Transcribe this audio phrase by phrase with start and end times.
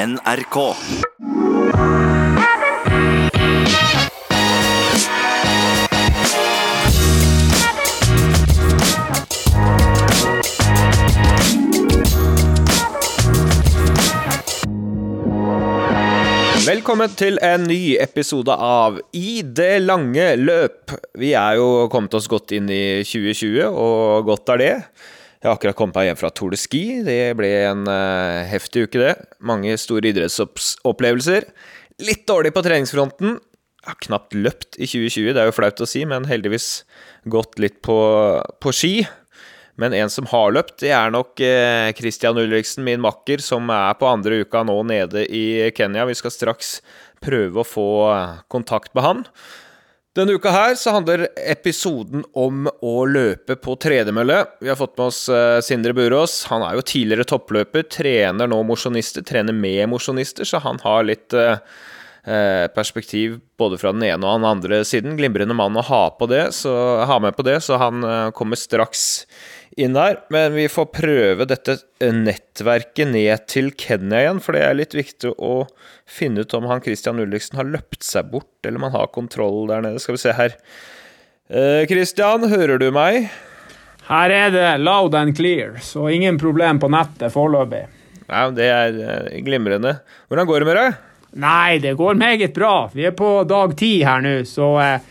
[0.00, 0.56] NRK.
[16.64, 20.96] Velkommen til en ny episode av I det lange løp.
[21.20, 24.74] Vi er jo kommet oss godt inn i 2020, og godt er det.
[25.40, 27.00] Jeg har akkurat kommet meg hjem fra Tour de Ski.
[27.00, 29.14] Det ble en uh, heftig uke, det.
[29.40, 31.46] Mange store idrettsopplevelser.
[32.04, 33.38] Litt dårlig på treningsfronten.
[33.80, 36.66] Jeg har knapt løpt i 2020, det er jo flaut å si, men heldigvis
[37.32, 37.96] gått litt på,
[38.60, 38.92] på ski.
[39.80, 43.96] Men en som har løpt, det er nok eh, Christian Ulriksen, min makker, som er
[43.96, 46.04] på andre uka nå nede i Kenya.
[46.04, 46.74] Vi skal straks
[47.24, 47.88] prøve å få
[48.52, 49.24] kontakt med han.
[50.18, 54.40] Denne uka her så handler episoden om å løpe på tredemølle.
[54.58, 56.48] Vi har fått med oss uh, Sindre Burås.
[56.50, 61.30] Han er jo tidligere toppløper, trener nå mosjonister, trener med mosjonister, så han har litt
[61.38, 61.62] uh,
[62.74, 65.14] perspektiv både fra den ene og den andre siden.
[65.14, 66.74] Glimrende mann å ha, på det, så,
[67.06, 68.02] ha med på det, så han
[68.34, 69.06] kommer straks
[69.76, 70.20] inn her.
[70.32, 75.34] Men vi får prøve dette nettverket ned til Kenya igjen, for det er litt viktig
[75.36, 75.66] å
[76.10, 79.68] finne ut om han Christian Ulriksen har løpt seg bort, eller om han har kontroll
[79.70, 80.02] der nede.
[80.02, 80.56] Skal vi se her.
[81.50, 83.30] Eh, Christian, hører du meg?
[84.10, 87.84] Her er det loud and clear, så ingen problem på nettet foreløpig.
[88.30, 90.00] Ja, det er eh, glimrende.
[90.30, 90.98] Hvordan går det med deg?
[91.40, 92.90] Nei, det går meget bra.
[92.94, 95.10] Vi er på dag ti her nå, så eh,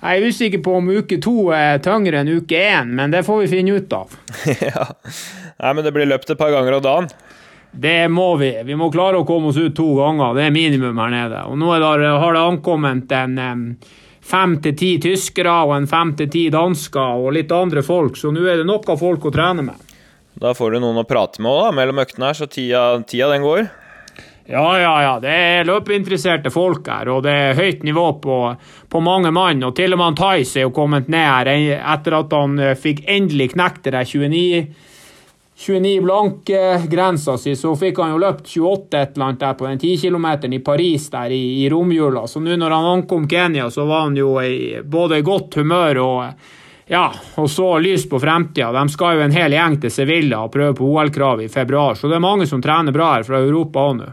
[0.00, 3.44] jeg er usikker på om uke to er tyngre enn uke én, men det får
[3.44, 4.12] vi finne ut av.
[4.68, 4.84] ja.
[5.56, 7.10] Nei, men det blir løpt et par ganger om dagen?
[7.76, 8.52] Det må vi.
[8.64, 10.36] Vi må klare å komme oss ut to ganger.
[10.36, 11.42] Det er minimum her nede.
[11.50, 13.40] Og nå det, har det ankommet en
[14.26, 18.32] fem til ti tyskere og en fem til ti dansker og litt andre folk, så
[18.34, 19.92] nå er det nok av folk å trene med.
[20.36, 23.44] Da får du noen å prate med òg, mellom øktene her, så tida, tida den
[23.46, 23.68] går.
[24.48, 25.14] Ja, ja, ja.
[25.20, 28.40] Det er løpeinteresserte folk her, og det er høyt nivå på,
[28.88, 29.64] på mange mann.
[29.66, 33.02] Og til og med Thais er jo kommet ned her etter at han eh, fikk
[33.10, 34.66] endelig knekt det 29
[35.56, 39.78] 29 blank-grensa si, så fikk han jo løpt 28 et eller annet der på den
[39.80, 42.26] 10 km i Paris der i, i romjula.
[42.28, 46.52] Så nå når han ankom Kenya, så var han jo i både godt humør og
[46.86, 47.08] ja,
[47.40, 48.68] og så lys på fremtida.
[48.70, 52.06] De skal jo en hel gjeng til Sevilla og prøve på OL-kravet i februar, så
[52.06, 54.12] det er mange som trener bra her fra Europa òg nå.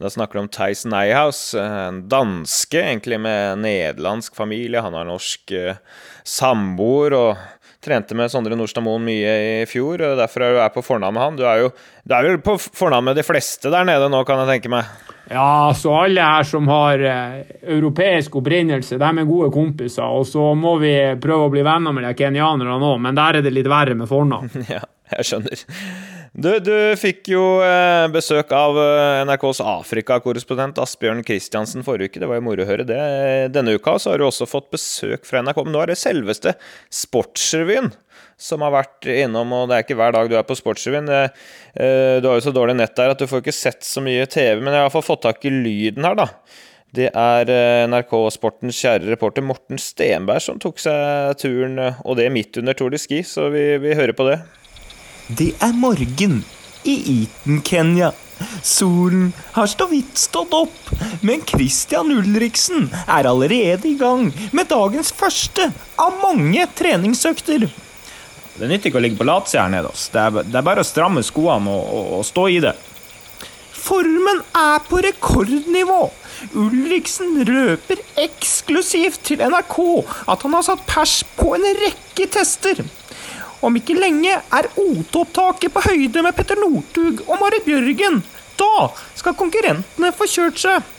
[0.00, 4.80] Da snakker du om Tyson Eihaus, en danske egentlig med nederlandsk familie.
[4.80, 5.76] Han har norsk eh,
[6.24, 7.42] samboer og
[7.84, 10.00] trente med Sondre Nordstad Moen mye i fjor.
[10.00, 11.36] og Derfor er du er på fornavn med han.
[11.36, 11.70] Du er jo
[12.08, 14.88] du er vel på fornavn med de fleste der nede nå, kan jeg tenke meg?
[15.30, 17.34] Ja, så alle her som har eh,
[17.76, 20.08] europeisk opprinnelse, de er gode kompiser.
[20.08, 23.44] Og så må vi prøve å bli venner med de kenyanerne nå, men der er
[23.44, 24.64] det litt verre med fornavn.
[24.74, 24.80] ja,
[25.12, 25.66] jeg skjønner.
[26.30, 28.76] Du, du fikk jo eh, besøk av
[29.26, 32.20] NRKs Afrika-korrespondent Asbjørn Kristiansen forrige uke.
[32.22, 33.00] Det var jo moro å høre det.
[33.50, 36.54] Denne uka så har du også fått besøk fra NRK, men nå er det selveste
[36.86, 37.90] Sportsrevyen
[38.40, 41.10] som har vært innom, og det er ikke hver dag du er på Sportsrevyen.
[41.10, 44.30] Eh, du har jo så dårlig nett der at du får ikke sett så mye
[44.30, 46.30] TV, men jeg har iallfall fått tak i lyden her, da.
[46.94, 47.50] Det er
[47.90, 52.94] NRK Sportens kjære reporter Morten Stenberg som tok seg turen, og det midt under Tour
[52.94, 54.40] de Ski, så vi, vi hører på det.
[55.38, 56.40] Det er morgen
[56.82, 58.10] i Eton, Kenya.
[58.66, 60.90] Solen har så vidt stått opp,
[61.22, 65.68] men Christian Ulriksen er allerede i gang med dagens første
[66.00, 67.68] av mange treningsøkter.
[68.58, 69.92] Det nytter ikke å ligge på latsida her nede.
[69.94, 72.74] Det er, det er, bare å stramme skoene og, og, og stå i det.
[73.80, 76.00] Formen er på rekordnivå.
[76.58, 79.78] Ulriksen røper eksklusivt til NRK
[80.26, 82.82] at han har satt pers på en rekke tester.
[83.60, 88.22] Om ikke lenge er OT-opptaket på høyde med Petter Northug og Marit Bjørgen.
[88.60, 88.88] Da
[89.18, 90.96] skal konkurrentene få kjørt seg.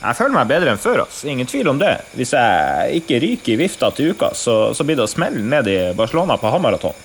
[0.00, 1.04] Jeg føler meg bedre enn før.
[1.04, 1.22] ass.
[1.28, 1.92] Ingen tvil om det.
[2.16, 5.68] Hvis jeg ikke ryker i vifta til uka, så, så blir det å smelle ned
[5.68, 6.96] i Barcelona på halvmaraton.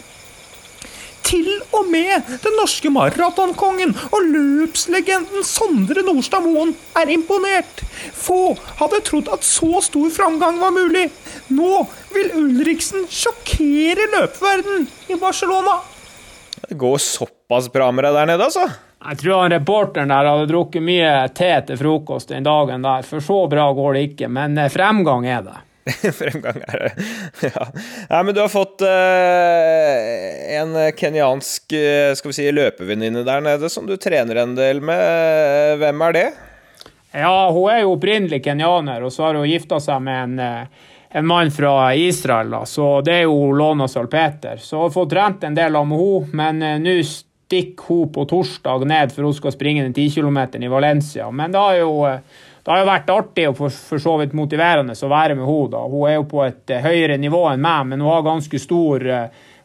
[1.25, 7.81] Til og med den norske maratonkongen og løpslegenden Sondre Nordstad Moen er imponert.
[8.13, 11.07] Få hadde trodd at så stor framgang var mulig.
[11.49, 11.81] Nå
[12.13, 15.79] vil Ulriksen sjokkere løpeverden i Barcelona.
[16.65, 18.69] Det går såpass bra med deg der nede, altså?
[19.05, 23.21] Jeg tror han reporteren der hadde drukket mye te til frokost den dagen der, for
[23.21, 24.29] så bra går det ikke.
[24.33, 25.57] Men eh, fremgang er det.
[26.19, 26.91] fremgang er det.
[27.49, 27.67] ja.
[28.09, 33.69] Nei, men du har fått uh, en kenyansk uh, skal vi si, løpevenninne der nede
[33.69, 35.77] som du trener en del med.
[35.83, 36.27] Hvem er det?
[37.15, 40.91] Ja, hun er jo opprinnelig kenyaner, og så har hun gifta seg med en uh,
[41.15, 44.57] en mann fra Israel, da, så det er jo Lona Salpeter.
[44.59, 48.25] Så hun har fått trent en del av med henne, men nå stikker hun på
[48.27, 51.29] torsdag ned for hun skal springe den 10 km i Valencia.
[51.31, 51.93] Men da er jo,
[52.65, 55.83] det har jo vært artig og for, så vidt motiverende å være med henne.
[55.91, 59.05] Hun er jo på et høyere nivå enn meg, men hun har ganske stor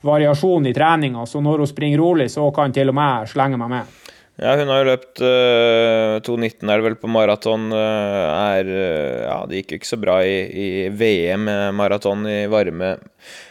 [0.05, 1.25] variasjon i treninga.
[1.27, 3.97] Så når hun springer rolig, så kan til og med slenge meg med.
[4.41, 7.69] Ja, hun har jo løpt uh, 2,19 er det vel på maraton.
[7.75, 11.45] Uh, er uh, Ja, det gikk jo ikke så bra i, i VM
[11.77, 12.97] maraton i varme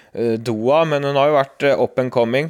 [0.10, 2.48] Doha, men hun har jo vært up and coming.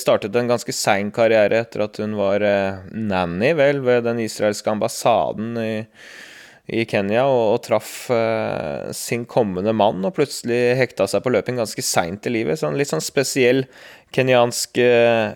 [0.00, 2.40] startet en ganske sein karriere etter at hun var
[2.88, 5.74] nanny, vel, ved den israelske ambassaden i
[6.70, 11.58] i Kenya og, og traff uh, sin kommende mann, og plutselig hekta seg på løping
[11.58, 12.60] ganske seint i livet.
[12.60, 13.64] Sånn litt sånn spesiell
[14.14, 15.34] kenyansk uh,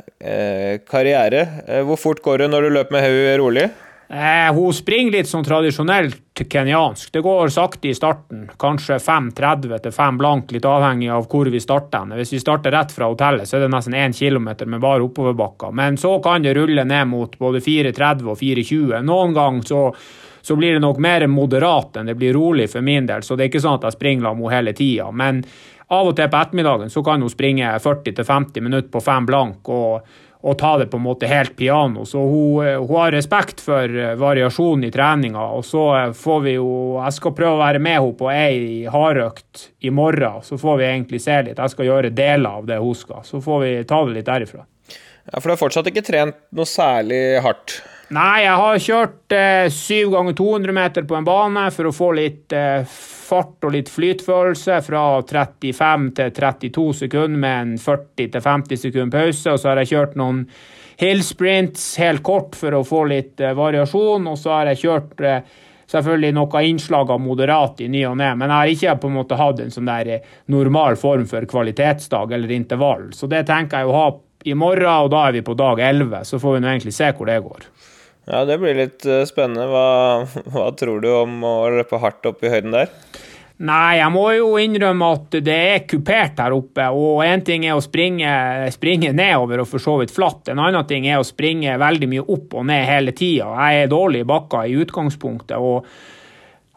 [0.87, 1.43] karriere.
[1.67, 3.67] Uh, hvor fort går det når du løper med hodet rolig?
[4.07, 7.09] hun springer litt sånn tradisjonelt kenyansk.
[7.11, 8.45] Det går sakte i starten.
[8.55, 12.13] Kanskje 5.30 til 5 blank, litt avhengig av hvor vi starter.
[12.15, 15.75] Hvis vi starter rett fra hotellet, så er det nesten 1 km med bare oppoverbakker.
[15.75, 19.03] Men så kan det rulle ned mot både 4.30 og 4.20.
[19.11, 19.83] Noen ganger så
[20.47, 23.25] så blir det nok mer moderat enn det blir rolig for min del.
[23.27, 25.09] Så det er ikke sånn at jeg springer med henne hele tida.
[25.11, 25.41] Men
[25.91, 30.07] av og til på ettermiddagen så kan hun springe 40-50 minutter på fem blank og,
[30.43, 32.05] og, ta det på en måte helt piano.
[32.07, 35.49] Så hun, hun har respekt for variasjon i treninga.
[35.59, 35.83] Og så
[36.15, 36.71] får vi jo
[37.01, 40.47] Jeg skal prøve å være med henne på ei hardøkt i morgen.
[40.47, 41.59] Så får vi egentlig se litt.
[41.59, 43.27] Jeg skal gjøre deler av det hun skal.
[43.27, 44.63] Så får vi ta det litt derifra.
[45.27, 47.81] Ja, For du har fortsatt ikke trent noe særlig hardt?
[48.15, 52.13] Nei, jeg har kjørt eh, 7 ganger 200 meter på en bane for å få
[52.15, 54.79] litt eh, fart og litt flytfølelse.
[54.87, 59.51] Fra 35 til 32 sekunder med en 40 til 50 sekund pause.
[59.51, 60.45] Og så har jeg kjørt noen
[61.01, 64.31] hill sprints helt kort for å få litt eh, variasjon.
[64.31, 65.59] Og så har jeg kjørt eh,
[65.91, 69.19] selvfølgelig noe innslag av moderat i ny og ne, men jeg har ikke på en
[69.21, 73.11] måte hatt en sånn der eh, normal form for kvalitetsdag eller intervall.
[73.15, 74.07] Så det tenker jeg å ha
[74.47, 76.23] i morgen, og da er vi på dag 11.
[76.27, 77.67] Så får vi nå egentlig se hvor det går.
[78.27, 79.69] Ja, det blir litt eh, spennende.
[79.71, 79.87] Hva,
[80.53, 82.91] hva tror du om å løpe hardt opp i høyden der?
[83.57, 86.91] Nei, jeg må jo innrømme at det er kupert her oppe.
[86.93, 88.29] Og én ting er å springe,
[88.75, 90.51] springe, nedover og for så vidt flatt.
[90.53, 93.49] En annen ting er å springe veldig mye opp og ned hele tida.
[93.57, 95.57] Jeg er dårlig i bakka i utgangspunktet.
[95.57, 95.89] og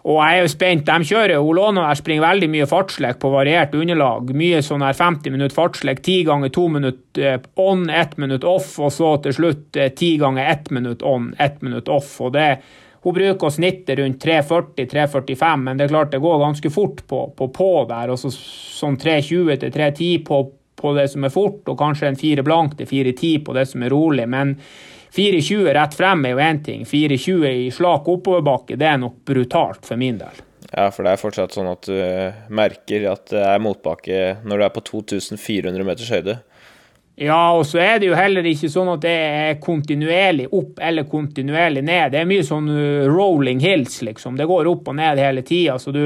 [0.07, 0.87] og jeg er jo spent.
[0.87, 4.31] De kjører Olona der springer veldig mye fartslek på variert underlag.
[4.37, 8.77] Mye sånn her 50 minutt fartslek, 10 ganger 2 minutt eh, on, 1 minutt off,
[8.79, 12.15] og så til slutt 10 eh, ganger 1 minutt on, 1 minutt off.
[12.23, 12.53] og det
[12.99, 17.21] hun bruker å snitte rundt 3.40-3.45, men det er klart det går ganske fort på
[17.35, 18.11] på, på der.
[18.11, 20.39] og så, Sånn 3.20 til 3.10 på,
[20.79, 23.83] på det som er fort, og kanskje en 4 blank til 4.10 på det som
[23.83, 24.27] er rolig.
[24.27, 24.57] men
[25.15, 26.85] 4,20 rett frem er jo én ting.
[26.85, 30.45] 4,20 i slak oppoverbakke, det er nok brutalt for min del.
[30.69, 31.95] Ja, for det er fortsatt sånn at du
[32.53, 36.37] merker at det er motbakke når du er på 2400 meters høyde.
[37.19, 41.07] Ja, og så er det jo heller ikke sånn at det er kontinuerlig opp eller
[41.09, 42.13] kontinuerlig ned.
[42.13, 44.37] Det er mye sånn uh, rolling hills, liksom.
[44.39, 45.75] Det går opp og ned hele tida.
[45.83, 46.05] Så du,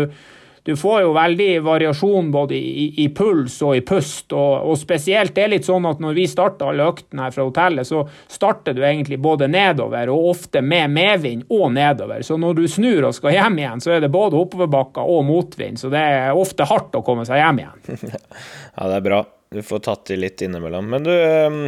[0.63, 4.31] du får jo veldig variasjon både i, i puls og i pust.
[4.31, 7.47] Og, og, spesielt det er litt sånn at når vi starter alle øktene her fra
[7.49, 12.23] hotellet, så starter du egentlig både nedover og ofte med medvind og nedover.
[12.23, 15.81] Så når du snur og skal hjem igjen, så er det både oppoverbakker og motvind.
[15.83, 17.99] Så det er ofte hardt å komme seg hjem igjen.
[18.15, 19.23] ja, det er bra.
[19.53, 20.87] Du får tatt i litt innimellom.
[20.95, 21.63] Men du ehm,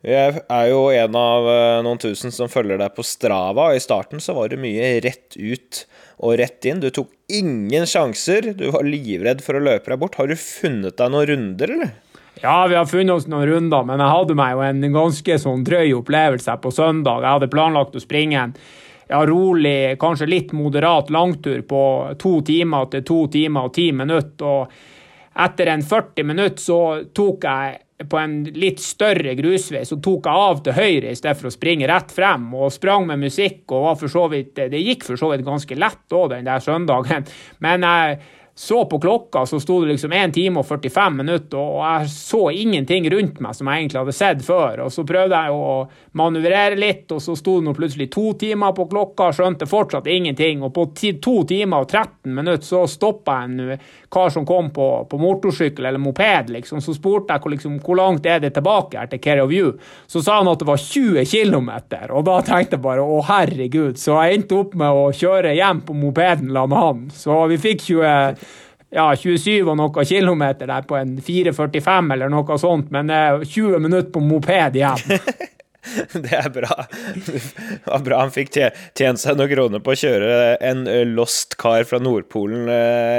[0.00, 3.70] jeg er jo en av eh, noen tusen som følger deg på Strava.
[3.76, 5.82] I starten så var det mye rett ut
[6.20, 6.82] og rett inn.
[6.82, 8.52] Du tok ingen sjanser.
[8.56, 10.18] Du var livredd for å løpe deg bort.
[10.20, 11.96] Har du funnet deg noen runder, eller?
[12.40, 15.64] Ja, vi har funnet oss noen runder, men jeg hadde meg jo en ganske sånn
[15.66, 17.24] drøy opplevelse på søndag.
[17.24, 18.54] Jeg hadde planlagt å springe en
[19.10, 21.82] ja, rolig, kanskje litt moderat langtur på
[22.20, 24.46] to timer til to timer og ti minutter.
[24.46, 26.80] Og etter en 40 minutter så
[27.16, 31.36] tok jeg på en litt større grusvei, så tok jeg av til høyre i stedet
[31.40, 34.80] for å springe rett frem, og sprang med musikk og var for så vidt Det
[34.80, 37.26] gikk for så vidt ganske lett òg den der søndagen,
[37.64, 38.20] men jeg
[38.60, 42.40] så på klokka, så sto det liksom 1 time og 45 minutter, og jeg så
[42.52, 44.82] ingenting rundt meg som jeg egentlig hadde sett før.
[44.84, 45.70] Og så prøvde jeg å
[46.20, 50.60] manøvrere litt, og så sto det nå plutselig to timer på klokka, skjønte fortsatt ingenting.
[50.60, 50.84] Og på
[51.24, 53.78] to timer og 13 minutter så stoppa en
[54.12, 56.84] kar som kom på, på motorsykkel eller moped, liksom.
[56.84, 59.72] Så spurte jeg liksom, hvor langt er det tilbake her til Care of You.
[60.04, 61.72] Så sa han at det var 20 km,
[62.12, 63.96] og da tenkte jeg bare å herregud.
[63.96, 67.04] Så jeg endte opp med å kjøre hjem på mopeden la med han.
[67.16, 68.49] Så vi fikk 20
[68.90, 73.12] ja, 27 og noe kilometer der på en 4,45 eller noe sånt, men
[73.44, 75.20] 20 minutter på moped igjen.
[76.24, 76.84] Det er bra.
[77.26, 80.84] Det var bra han fikk tjent seg noen kroner på å kjøre en
[81.14, 82.68] lost car fra Nordpolen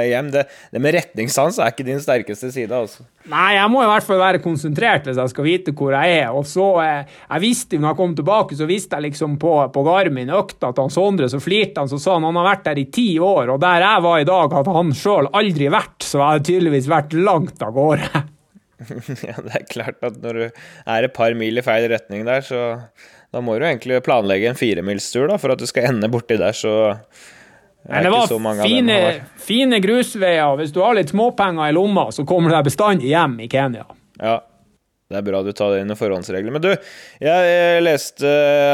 [0.08, 0.30] hjem.
[0.34, 3.06] Det, det med retningssans er ikke din sterkeste side, altså.
[3.30, 6.34] Nei, jeg må i hvert fall være konsentrert hvis jeg skal vite hvor jeg er.
[6.34, 9.84] Og så, eh, jeg visste når jeg kom tilbake, så visste jeg liksom på, på
[9.86, 12.82] Garmin økta til han Sondre, så flirte han, så sa han han har vært der
[12.82, 16.18] i ti år, og der jeg var i dag, hadde han sjøl aldri vært, så
[16.18, 18.26] jeg hadde tydeligvis vært langt av gårde.
[19.28, 22.44] Ja, det er klart at når du er et par mil i feil retning der,
[22.46, 22.62] så
[23.32, 26.52] da må du egentlig planlegge en firemilstur da, for at du skal ende borti der,
[26.56, 26.94] så
[27.88, 28.98] Men det var mange av dem fine,
[29.42, 30.56] fine grusveier.
[30.60, 33.86] Hvis du har litt småpenger i lomma, så kommer du deg bestandig hjem i Kenya.
[34.20, 34.36] Ja,
[35.12, 36.54] det er bra du tar det inn i forhåndsreglene.
[36.56, 36.70] Men du,
[37.20, 38.28] jeg eh, leste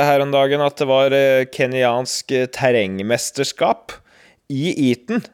[0.06, 3.96] her om dagen at det var eh, kenyansk eh, terrengmesterskap
[4.48, 5.24] i Eton,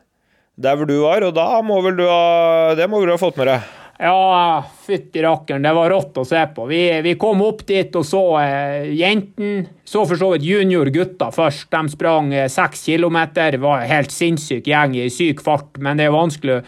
[0.56, 3.36] der hvor du var, og da må vel du ha Det må du ha fått
[3.40, 3.72] med deg?
[4.04, 6.66] Ja, fytti rakkeren, det var rått å se på.
[6.68, 9.62] Vi, vi kom opp dit og så eh, jentene.
[9.88, 11.70] Så for så vidt junior-gutta først.
[11.72, 13.56] De sprang eh, kilometer.
[13.62, 16.58] Var en helt sinnssyk gjeng i syk fart, men det er vanskelig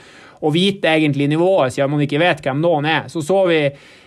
[0.41, 3.13] å vite egentlig nivået siden man ikke vet hvem noen er.
[3.13, 3.61] Så så vi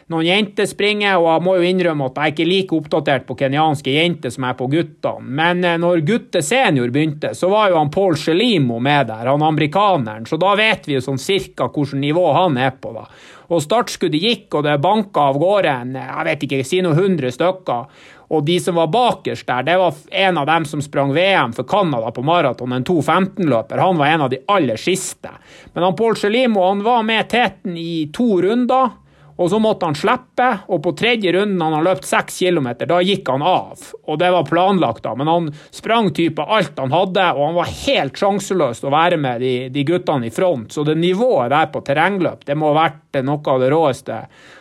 [0.09, 3.37] noen jenter springer, og jeg må jo innrømme at jeg ikke er like oppdatert på
[3.39, 5.33] kenyanske jenter som jeg er på guttene.
[5.39, 9.45] Men eh, når gutte senior begynte, så var jo han Paul Shelimo med der, han
[9.45, 13.05] amerikaneren, så da vet vi jo sånn cirka hvilket nivå han er på, da.
[13.49, 17.31] Og startskuddet gikk, og det banka av gårde en, jeg vet ikke, si noen hundre
[17.33, 17.87] stykker.
[18.29, 21.65] Og de som var bakerst der, det var en av dem som sprang VM for
[21.65, 23.81] Canada på maraton, en 2.15-løper.
[23.81, 25.31] Han var en av de aller siste.
[25.73, 28.98] Men han Paul Scelimo han var med teten i to runder.
[29.39, 32.99] Og så måtte han slippe, og på tredje runden han har løpt seks kilometer, da
[32.99, 33.79] gikk han av.
[34.11, 37.71] Og det var planlagt, da, men han sprang type alt han hadde, og han var
[37.85, 40.73] helt sjanseløs å være med de, de guttene i front.
[40.75, 44.19] Så det nivået der på terrengløp, det må ha vært noe av det råeste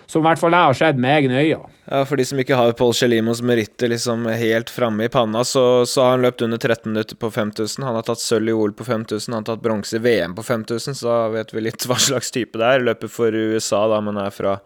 [0.08, 1.68] som i hvert fall jeg har sett med egne øyne.
[1.88, 5.84] Ja, For de som ikke har Paul Celimos meritter liksom helt framme i panna, så,
[5.88, 7.84] så har han løpt under 13 minutter på 5000.
[7.84, 10.44] Han har tatt sølv i OL på 5000, han har tatt bronse i VM på
[10.48, 12.86] 5000, så da vet vi litt hva slags type det er.
[12.88, 14.56] Løper for USA, da, men er fra,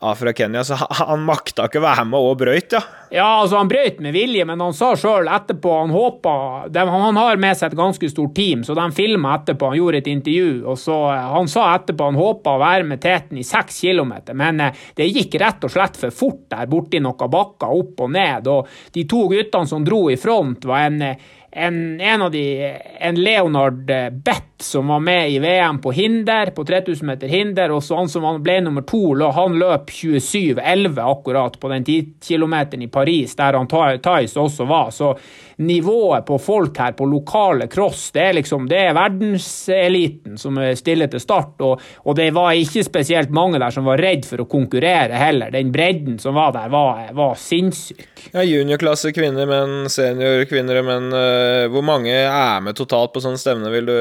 [0.00, 0.64] fra Kenya.
[0.64, 2.80] Så han, makta ikke være med og brøyt, ja.
[3.10, 6.34] Ja, altså Han brøyt med vilje, men han sa sjøl etterpå han håpa
[6.70, 9.72] Han har med seg et ganske stort team, så de filma etterpå.
[9.72, 10.98] Han gjorde et intervju, og så
[11.34, 15.10] Han sa etterpå han håpa å være med teten i seks kilometer, men eh, det
[15.10, 18.48] gikk rett og slett for fort der borti noen bakker opp og ned.
[18.48, 21.04] Og de to guttene som dro i front, var en
[21.52, 23.90] en, en, av de, en Leonard
[24.24, 28.08] Bett som var med i VM på hinder, på 3000 meter hinder, og så han
[28.08, 29.02] som ble nummer to,
[29.32, 33.68] han løp 27,11 akkurat på den 10 kilometeren i Paris, der han
[34.02, 34.90] Thais også var.
[34.90, 35.14] Så
[35.60, 41.10] nivået på folk her på lokale cross, det er liksom det er verdenseliten som stiller
[41.12, 44.48] til start, og, og det var ikke spesielt mange der som var redd for å
[44.48, 45.52] konkurrere heller.
[45.52, 48.30] Den bredden som var der, var, var sinnssyk.
[48.32, 53.72] Ja, juniorklasse kvinner, men seniorkvinner, men uh, hvor mange er med totalt på sånn stevne,
[53.74, 53.98] vil du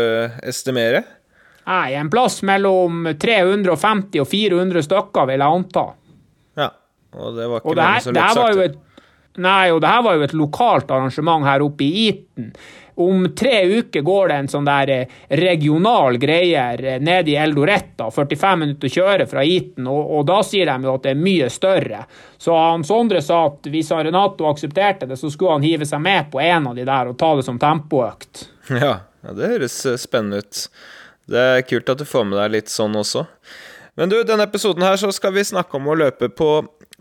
[0.51, 1.03] estimere?
[1.70, 5.88] Nei, en plass mellom 350 og 400 stykker, vil jeg anta.
[6.58, 6.70] Ja,
[7.15, 8.70] og det var ikke det her, var jo sakte.
[8.70, 8.86] et
[9.39, 12.50] Nei, og det her var jo et lokalt arrangement her oppe i Eton.
[13.00, 18.60] Om tre uker går det en sånn der eh, regional greier ned i Eldoretta, 45
[18.60, 21.48] minutter å kjøre fra Eton, og, og da sier de jo at det er mye
[21.53, 22.01] større.
[22.41, 26.27] Så han Sondre sa at hvis Renato aksepterte det, så skulle han hive seg med
[26.34, 28.48] på en av de der og ta det som tempoøkt.
[28.70, 30.66] Ja, ja, det høres eh, spennende ut.
[31.30, 33.26] Det er kult at du får med deg litt sånn også.
[34.00, 36.50] Men du, denne episoden her så skal vi snakke om å løpe på,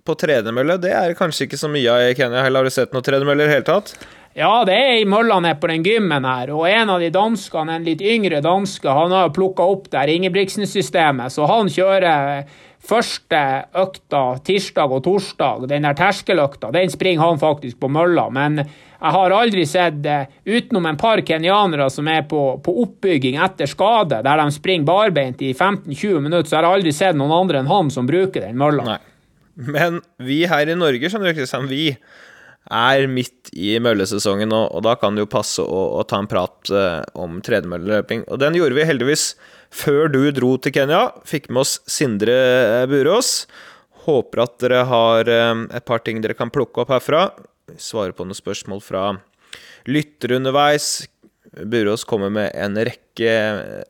[0.04, 0.80] på tredemølle.
[0.82, 2.64] Det er kanskje ikke så mye av i Kenya heller.
[2.64, 3.94] Har du sett noen tredemøller i det hele tatt?
[4.38, 7.74] Ja, det er ei mølle nede på den gymmen her, og en av de danskene,
[7.74, 12.44] en litt yngre danske, han har plukka opp der Ingebrigtsen-systemet, så han kjører
[12.88, 13.40] første
[13.76, 19.14] økta tirsdag og torsdag, den der terskeløkta, den springer han faktisk på mølla, men jeg
[19.14, 24.22] har aldri sett, eh, utenom en par kenyanere som er på, på oppbygging etter skade,
[24.24, 27.70] der de springer barbeint i 15-20 minutter, så har jeg aldri sett noen andre enn
[27.70, 28.94] han som bruker den mølla.
[28.94, 28.98] Nei.
[29.58, 31.90] Men vi her i Norge, skjønner du, Kristian, vi
[32.70, 36.28] er midt i møllesesongen, og, og da kan det jo passe å, å ta en
[36.30, 38.26] prat eh, om tredemølleløping.
[38.28, 39.30] Og den gjorde vi heldigvis
[39.74, 41.08] før du dro til Kenya.
[41.28, 43.46] Fikk med oss Sindre eh, Burås.
[44.04, 47.28] Håper at dere har eh, et par ting dere kan plukke opp herfra.
[47.80, 49.10] Svare på noen spørsmål fra
[49.88, 51.08] lyttere underveis.
[51.64, 53.34] Burås kommer med en rekke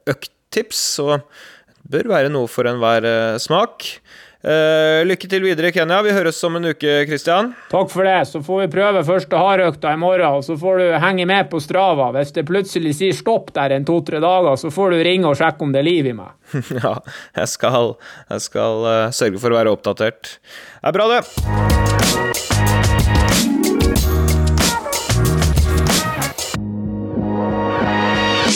[0.08, 3.90] økttips, så det bør være noe for enhver eh, smak.
[4.38, 5.98] Eh, lykke til videre, Kenya.
[6.06, 7.50] Vi høres om en uke, Kristian.
[7.72, 8.20] Takk for det.
[8.30, 11.58] Så får vi prøve første hardøkta i morgen, og så får du henge med på
[11.62, 12.12] Strava.
[12.14, 15.66] Hvis det plutselig sier stopp der en to-tre dager, så får du ringe og sjekke
[15.66, 16.38] om det er liv i meg.
[16.78, 16.94] ja,
[17.42, 17.96] jeg skal,
[18.30, 20.38] jeg skal uh, sørge for å være oppdatert.
[20.38, 22.27] Det er bra, det.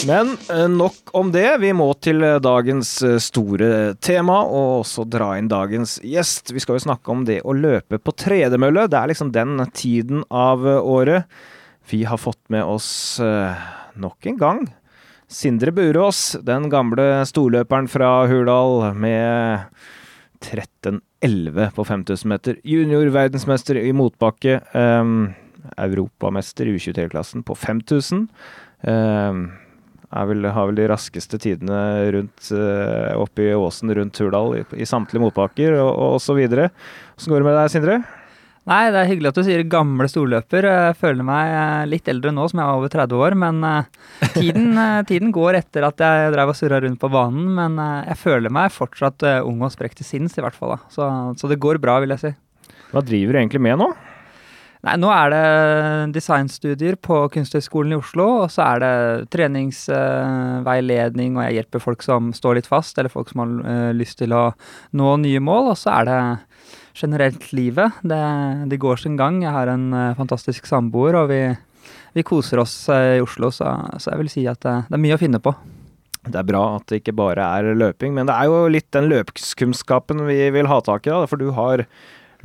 [0.07, 1.59] Men eh, nok om det.
[1.63, 6.51] Vi må til eh, dagens eh, store tema, og også dra inn dagens gjest.
[6.55, 8.89] Vi skal jo snakke om det å løpe på tredemølle.
[8.91, 11.31] Det er liksom den tiden av året.
[11.91, 13.19] Vi har fått med oss
[13.99, 14.61] nok en gang
[15.27, 19.65] Sindre Burås, den gamle storløperen fra Hurdal, med
[20.45, 22.61] 13,11 på 5000 meter.
[22.63, 24.61] Juniorverdensmester i motbakke.
[25.73, 28.29] Europamester i U23-klassen på 5000.
[28.83, 29.43] Um,
[30.29, 31.79] vel, har vel de raskeste tidene
[32.15, 36.69] rundt uh, oppe i åsen rundt Hurdal i, i samtlige motbakker og, og så videre.
[37.17, 37.97] Hvordan går det med deg, Sindre?
[38.69, 40.69] Nei, det er hyggelig at du sier gamle storløper.
[40.69, 44.29] Jeg føler meg eh, litt eldre nå som jeg er over 30 år, men uh,
[44.37, 44.79] tiden,
[45.11, 47.49] tiden, går etter at jeg drev og surra rundt på banen.
[47.59, 50.77] Men jeg føler meg fortsatt ung og sprek til sinns, i hvert fall.
[50.95, 51.09] Så,
[51.41, 52.35] så det går bra, vil jeg si.
[52.93, 53.91] Hva driver du egentlig med nå?
[54.83, 55.43] Nei, nå er det
[56.17, 62.33] designstudier på Kunsthøgskolen i Oslo, og så er det treningsveiledning, og jeg hjelper folk som
[62.35, 64.49] står litt fast, eller folk som har uh, lyst til å
[64.99, 66.17] nå nye mål, og så er det
[66.99, 67.95] generelt livet.
[68.03, 68.19] Det,
[68.73, 69.39] det går sin gang.
[69.45, 71.39] Jeg har en uh, fantastisk samboer, og vi,
[72.19, 73.71] vi, koser oss uh, i Oslo, så,
[74.03, 75.55] så, jeg vil si at det er mye å finne på.
[76.27, 79.07] Det er bra at det ikke bare er løping, men det er jo litt den
[79.15, 81.87] løpskunnskapen vi vil ha tak i, da, for du har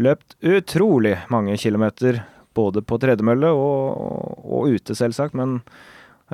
[0.02, 2.22] løpt utrolig mange kilometer,
[2.58, 5.60] både på tredemølle og, og ute, selvsagt, men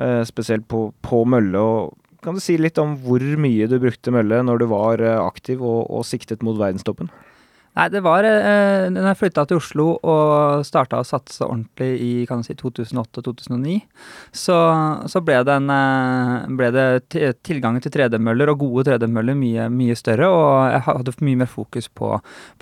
[0.00, 1.60] eh, spesielt på, på, mølle.
[1.60, 5.20] og Kan du si litt om hvor mye du brukte mølle når du var eh,
[5.20, 7.12] aktiv og, og siktet mot verdenstoppen?
[7.74, 12.10] Nei, det var eh, når jeg flytta til Oslo og starta å satse ordentlig i
[12.28, 13.80] kan si 2008-2009,
[14.30, 14.58] så,
[15.10, 16.86] så, ble, den, eh, ble det
[17.42, 20.30] tilgangen til tredemøller og gode tredemøller mye, mye større.
[20.30, 22.12] Og jeg hadde mye mer fokus på,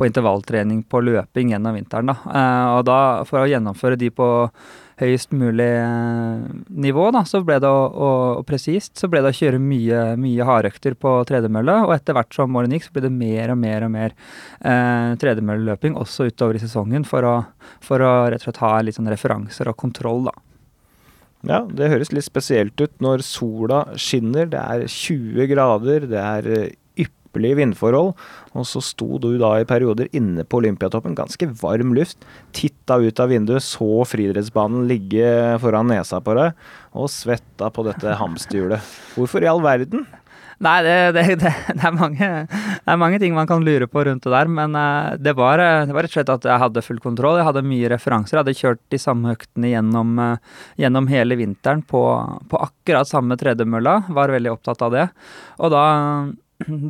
[0.01, 2.15] på intervalltrening på løping gjennom vinteren.
[2.15, 2.17] Da.
[2.33, 4.31] Eh, og da, for å gjennomføre de på
[5.01, 6.45] høyest mulig eh,
[6.85, 10.47] nivå, da, så ble det og, og presist, så ble det å kjøre mye, mye
[10.49, 11.79] hardøkter på tredemølle.
[11.87, 15.13] Og etter hvert som årene gikk, så ble det mer og mer og mer eh,
[15.23, 17.37] tredemølleløping også utover i sesongen for å,
[17.85, 20.37] for å rett og slett ha litt sånn referanser og kontroll, da.
[21.43, 24.47] Ja, det høres litt spesielt ut når sola skinner.
[24.53, 26.69] Det er 20 grader, det er eh,
[27.33, 28.13] ypperlige vindforhold.
[28.53, 32.27] Og så sto du da i perioder inne på Olympiatoppen, ganske varm luft.
[32.53, 36.53] Titta ut av vinduet, så friidrettsbanen ligge foran nesa på deg,
[36.93, 38.93] og svetta på dette hamsterhjulet.
[39.17, 40.05] Hvorfor i all verden?
[40.63, 44.23] Nei, det, det, det, er mange, det, er mange, ting man kan lure på rundt
[44.23, 44.51] det der.
[44.51, 47.41] Men uh, det, var, det var rett og slett at jeg hadde full kontroll.
[47.41, 48.37] Jeg hadde mye referanser.
[48.37, 52.05] Jeg hadde kjørt de samme øktene gjennom, uh, gjennom hele vinteren på,
[52.53, 53.97] på akkurat samme tredemølla.
[54.15, 55.09] Var veldig opptatt av det.
[55.59, 55.85] Og da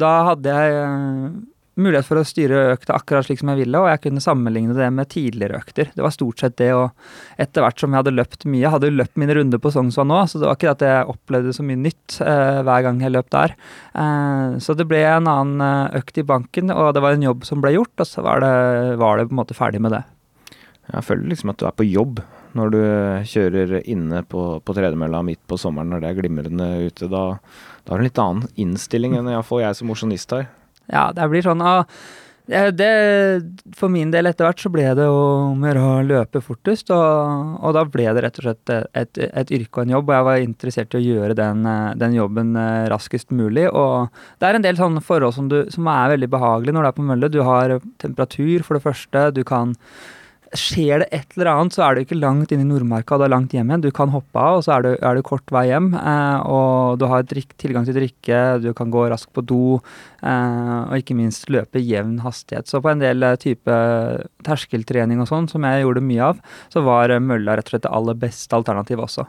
[0.02, 1.32] da hadde jeg eh,
[1.80, 4.88] mulighet for å styre økta akkurat slik som jeg ville, og jeg kunne sammenligne det
[4.92, 5.88] med tidligere økter.
[5.94, 6.92] Det var stort sett det, og
[7.40, 10.10] etter hvert som jeg hadde løpt mye Jeg hadde jo løpt mine runder på Sognsvann
[10.12, 13.14] nå, så det var ikke at jeg opplevde så mye nytt eh, hver gang jeg
[13.14, 13.56] løp der.
[14.04, 17.48] Eh, så det ble en annen eh, økt i banken, og det var en jobb
[17.48, 18.54] som ble gjort, og så var det,
[19.00, 20.04] var det på en måte ferdig med det.
[20.92, 22.80] Jeg føler liksom at du er på jobb når du
[23.30, 27.08] kjører inne på, på tredemølla midt på sommeren når det er glimrende ute.
[27.08, 27.22] Da,
[27.84, 30.50] da har du en litt annen innstilling enn iallfall jeg som mosjonist har.
[30.90, 31.84] Ja, det blir sånn ah,
[32.46, 32.88] det,
[33.78, 37.68] For min del etter hvert så ble det jo mer å løpe fortest, og, og,
[37.76, 40.46] da ble det rett og slett et, et, yrke og en jobb, og jeg var
[40.46, 41.68] interessert i å gjøre den,
[42.00, 43.68] den, jobben eh, raskest mulig.
[43.70, 44.10] Og
[44.42, 46.98] det er en del sånne forhold som, du, som er veldig behagelige når du er
[46.98, 47.30] på mølle.
[47.32, 49.28] Du har temperatur, for det første.
[49.38, 49.76] Du kan
[50.58, 53.32] skjer det et eller annet, så er du ikke langt inn i Nordmarka, og er
[53.32, 53.84] langt hjem igjen.
[53.84, 55.90] Du kan hoppe av, og så er det, er det kort vei hjem.
[55.96, 59.78] Eh, og du har drikk, tilgang til drikke, du kan gå raskt på do,
[60.20, 62.68] eh, og ikke minst løpe jevn hastighet.
[62.68, 63.78] Så på en del eh, type
[64.46, 67.96] terskeltrening og sånn, som jeg gjorde mye av, så var mølla rett og slett det
[67.96, 69.28] aller beste alternativet også.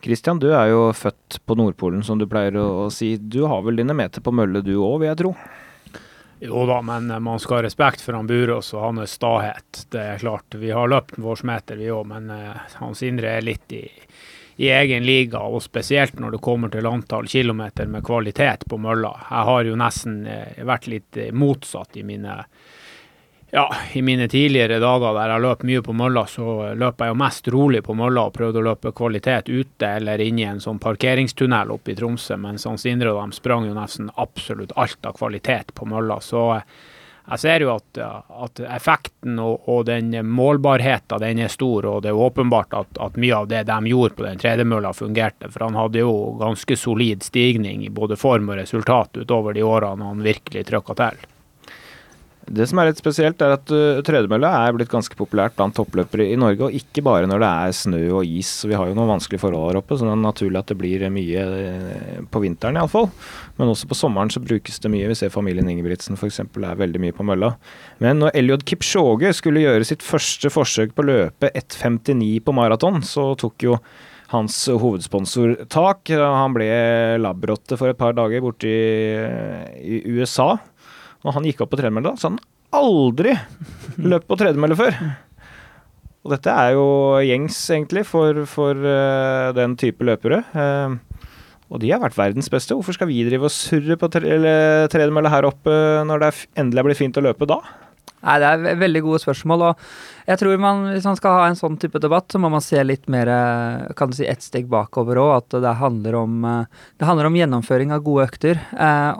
[0.00, 3.18] Kristian, du er jo født på Nordpolen, som du pleier å, å si.
[3.20, 5.34] Du har vel dine meter på mølle du òg, vil jeg tro?
[6.42, 9.86] Jo da, men man skal ha respekt for han Burås og hans stahet.
[9.92, 10.54] Det er klart.
[10.56, 13.82] Vi har løpt vår meter, vi òg, men uh, Hans Indre er litt i,
[14.56, 15.42] i, egen liga.
[15.44, 19.12] Og spesielt når det kommer til antall kilometer med kvalitet på mølla.
[19.28, 22.38] Jeg har jo nesten uh, vært litt motsatt i mine
[23.52, 27.18] ja, i mine tidligere dager der jeg løp mye på mølla, så løp jeg jo
[27.18, 31.72] mest rolig på mølla og prøvde å løpe kvalitet ute eller inni en sånn parkeringstunnel
[31.74, 35.74] oppe i Tromsø, mens Hans Indre og dem sprang jo nesten absolutt alt av kvalitet
[35.74, 36.20] på mølla.
[36.22, 36.44] Så
[37.30, 37.98] jeg ser jo at,
[38.46, 43.18] at effekten og, og, den målbarheten den er stor, og det er åpenbart at, at
[43.18, 45.50] mye av det de gjorde på den tredemølla fungerte.
[45.50, 50.10] For han hadde jo ganske solid stigning i både form og resultat utover de årene
[50.10, 51.30] han virkelig trykka til.
[52.48, 56.24] Det som er litt spesielt, er at uh, tredemølle er blitt ganske populært blant toppløpere
[56.32, 58.52] i Norge, og ikke bare når det er snø og is.
[58.66, 61.04] Vi har jo noen vanskelige forhold her oppe, så det er naturlig at det blir
[61.12, 63.10] mye uh, på vinteren iallfall.
[63.60, 65.10] Men også på sommeren så brukes det mye.
[65.12, 66.40] Vi ser familien Ingebrigtsen f.eks.
[66.42, 67.52] er veldig mye på mølla.
[68.02, 73.02] Men når Elliot Kipchoge skulle gjøre sitt første forsøk på å løpe 1,59 på maraton,
[73.06, 73.76] så tok jo
[74.30, 76.10] hans hovedsponsor tak.
[76.10, 76.70] Han ble
[77.20, 80.54] labrotte for et par dager borte i, i USA.
[81.24, 82.40] Når han gikk opp på tredemølle, så han
[82.76, 83.34] aldri
[84.10, 84.96] løpt på tredemølle før.
[86.20, 86.86] Og dette er jo
[87.24, 90.42] gjengs, egentlig, for, for uh, den type løpere.
[90.52, 90.96] Uh,
[91.70, 92.76] og de har vært verdens beste.
[92.76, 95.70] Hvorfor skal vi drive og surre på tredemølle her oppe
[96.08, 97.60] når det endelig er blitt fint å løpe da?
[98.20, 99.62] Nei, Det er veldig gode spørsmål.
[99.68, 102.60] og jeg tror man, Hvis man skal ha en sånn type debatt, så må man
[102.60, 103.30] se litt mer
[103.96, 105.30] kan du si, ett steg bakover òg.
[105.38, 106.42] At det handler, om,
[106.98, 108.60] det handler om gjennomføring av gode økter.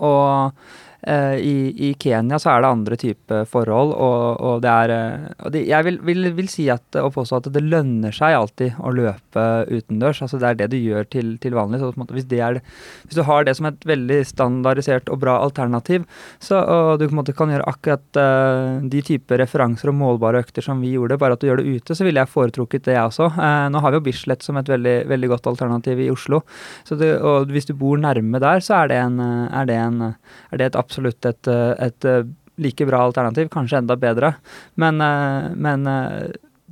[0.02, 4.92] og Eh, I, I, Kenya så er det andre typer forhold, og, og, det er
[4.92, 8.36] eh, og det, Jeg vil, vil, vil, si at, og påstå at det lønner seg
[8.36, 10.20] alltid å løpe utendørs.
[10.26, 11.80] altså Det er det du gjør til, til vanlig.
[11.80, 12.60] så måte, hvis, er,
[13.06, 16.04] hvis, du har det som et veldig standardisert og bra alternativ,
[16.38, 20.82] så, og du måte, kan gjøre akkurat uh, de typer referanser og målbare økter som
[20.84, 23.30] vi gjorde, bare at du gjør det ute, så ville jeg foretrukket det, jeg også.
[23.38, 26.42] Uh, nå har vi jo Bislett som et veldig, veldig godt alternativ i Oslo.
[26.90, 30.10] Det, og hvis du bor nærme der, så er det, en, er det, en,
[30.50, 32.07] er det et absolutt et, et,
[32.61, 34.35] like bra alternativ, kanskje enda bedre.
[34.74, 35.00] Men,
[35.57, 35.88] men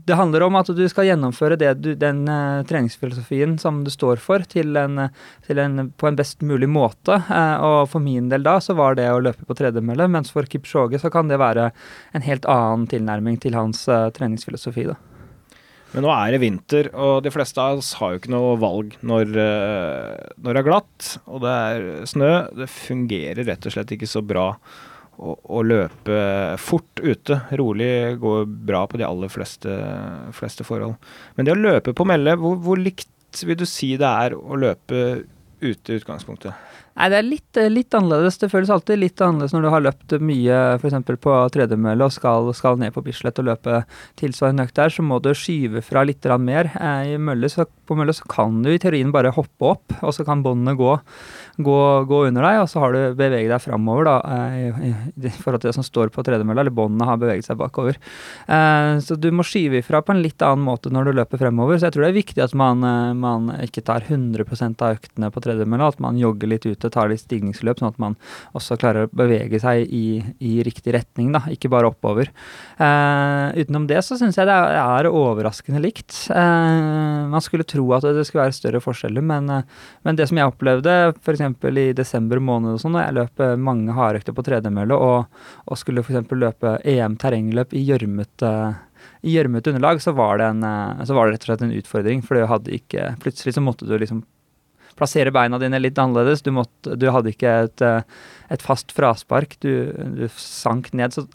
[0.05, 2.27] det handler om at du skal gjennomføre du, den
[2.69, 5.07] treningsfilosofien som du står for, til en,
[5.47, 7.17] til en, på en best mulig måte.
[7.65, 11.01] Og for min del da så var det å løpe på tredemølle, mens for Kipchoge
[11.01, 11.71] så kan det være
[12.13, 14.91] en helt annen tilnærming til hans treningsfilosofi.
[14.93, 15.01] da.
[15.95, 18.99] Men nå er det vinter, og de fleste av oss har jo ikke noe valg
[19.01, 19.31] når,
[20.37, 22.33] når det er glatt og det er snø.
[22.59, 24.51] Det fungerer rett og slett ikke så bra
[25.19, 26.19] å, å, løpe
[26.63, 27.41] fort ute.
[27.59, 29.79] Rolig går bra på de aller fleste,
[30.37, 30.99] fleste forhold.
[31.37, 34.59] Men det å løpe på melle, hvor, hvor likt vil du si det er å
[34.61, 35.25] løpe
[35.61, 36.55] ute i utgangspunktet?
[36.99, 38.41] Nei, det er litt, litt, annerledes.
[38.43, 40.97] Det føles alltid litt annerledes når du har løpt mye f.eks.
[41.23, 43.85] på tredemølle og skal, skal, ned på Bislett og løpe
[44.19, 46.73] tilsvarende økt der, så må du skyve fra litt mer.
[46.75, 50.27] Eh, mølle så, på mølle så kan du i teorien bare hoppe opp, og så
[50.27, 50.97] kan båndene gå,
[51.59, 54.91] gå, gå, under deg, og så har du beveget deg framover da, eh, i,
[55.27, 57.99] i, forhold til det som står på tredemølla, eller båndene har beveget seg bakover.
[58.47, 61.79] Eh, så du må skyve ifra på en litt annen måte når du løper fremover.
[61.79, 64.47] Så jeg tror det er viktig at man, eh, man ikke tar 100
[64.85, 68.15] av øktene på tredemølla, at man jogger litt ute tar litt stigningsløp, sånn at man
[68.59, 72.31] også klarer å bevege seg i, i riktig retning, da, ikke bare oppover.
[72.79, 76.15] Utenom det så syns jeg det er, er overraskende likt.
[76.31, 79.51] Man skulle tro at det skulle være større forskjeller, men,
[80.07, 81.48] men det som jeg opplevde f.eks.
[81.55, 86.05] i desember måned og sånn, da jeg løp mange hardøkter på tredemølle og, og skulle
[86.05, 86.31] f.eks.
[86.31, 88.53] løpe EM terrengløp i gjørmete
[89.23, 90.67] i gjørmete underlag, så var, det en,
[91.07, 92.21] så var det rett og slett en utfordring.
[92.23, 94.23] For det hadde ikke Plutselig så måtte du liksom
[94.99, 96.43] plassere beina dine litt annerledes.
[96.43, 98.03] Du, måtte, du hadde ikke et, eh,
[98.55, 99.59] et fast fraspark.
[99.63, 99.71] Du,
[100.19, 101.15] du, sank ned.
[101.15, 101.27] Så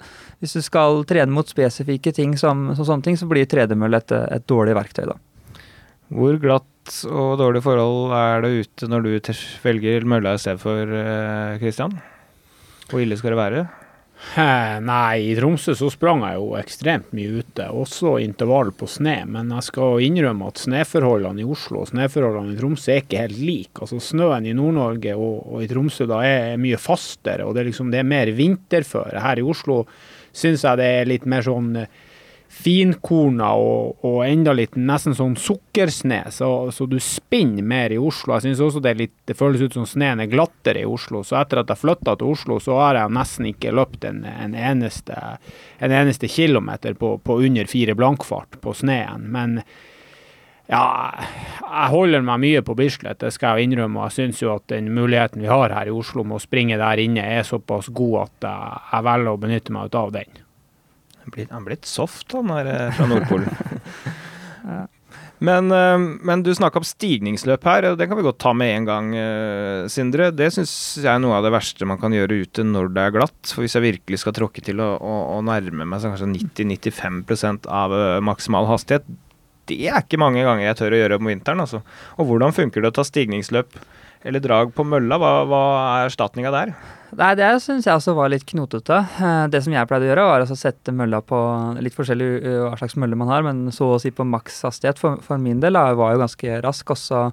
[0.44, 4.16] hvis du skal trene mot spesifikke ting som, som sånne ting, så blir tredemølle et,
[4.38, 5.20] et dårlig verktøy, da.
[6.14, 9.32] Hvor glatt og dårlige forhold er det ute når du
[9.64, 10.98] velger mølla i stedet for,
[11.62, 11.96] Kristian?
[11.98, 13.64] Eh, Hvor ille skal det være?
[14.34, 19.18] Nei, i Tromsø så sprang jeg jo ekstremt mye ute, også intervall på sne.
[19.30, 23.42] Men jeg skal innrømme at sneforholdene i Oslo og sneforholdene i Tromsø er ikke helt
[23.42, 23.84] like.
[23.84, 27.70] Altså Snøen i Nord-Norge og, og, i Tromsø da er mye fastere, og det er,
[27.74, 29.22] liksom, det er mer vinterføre.
[29.22, 29.84] Her i Oslo
[30.34, 31.76] syns jeg det er litt mer sånn
[32.54, 38.36] finkorna og, og, enda litt nesten sånn sukkersne, så, så du spinner mer i Oslo.
[38.38, 41.24] Jeg syns også det, litt, det, føles ut som sneen er glattere i Oslo.
[41.26, 44.54] Så etter at jeg flytta til Oslo, så har jeg nesten ikke løpt en, en,
[44.54, 45.18] eneste,
[45.84, 49.28] en eneste, kilometer på, på under fire blankfart på sneen.
[49.34, 49.58] Men
[50.70, 50.86] ja,
[51.66, 54.08] jeg holder meg mye på Bislett, det skal jeg innrømme.
[54.08, 57.02] Jeg syns jo at den muligheten vi har her i Oslo med å springe der
[57.02, 58.50] inne, er såpass god at
[58.94, 60.43] jeg velger å benytte meg av den.
[61.24, 63.48] Han er blitt soft, han er eh, fra Nordpolen.
[65.48, 68.74] men, eh, men, du snakka om stigningsløp her, og det kan vi godt ta med
[68.76, 70.30] en gang, eh, Sindre.
[70.36, 73.18] Det syns jeg er noe av det verste man kan gjøre ute når det er
[73.18, 73.40] glatt.
[73.48, 77.70] For hvis jeg virkelig skal tråkke til å, å, å nærme meg så kanskje 90-95%
[77.72, 79.08] av maksimal hastighet,
[79.72, 81.64] det er ikke mange ganger jeg tør å gjøre om vinteren.
[81.64, 81.80] Altså.
[82.20, 83.78] Og hvordan funker det å ta stigningsløp
[84.24, 85.20] eller drag på mølla.
[85.20, 85.64] Hva, hva
[86.00, 86.76] er erstatninga der?
[87.18, 89.00] Nei, det syns jeg også var litt knotete.
[89.22, 91.40] Eh, det som jeg pleide å gjøre, var å sette mølla på
[91.84, 92.30] litt forskjellig
[92.66, 95.02] hva slags mølle man har, men så å si på maks hastighet.
[95.02, 97.24] For, for min del jeg var jo ganske rask, og så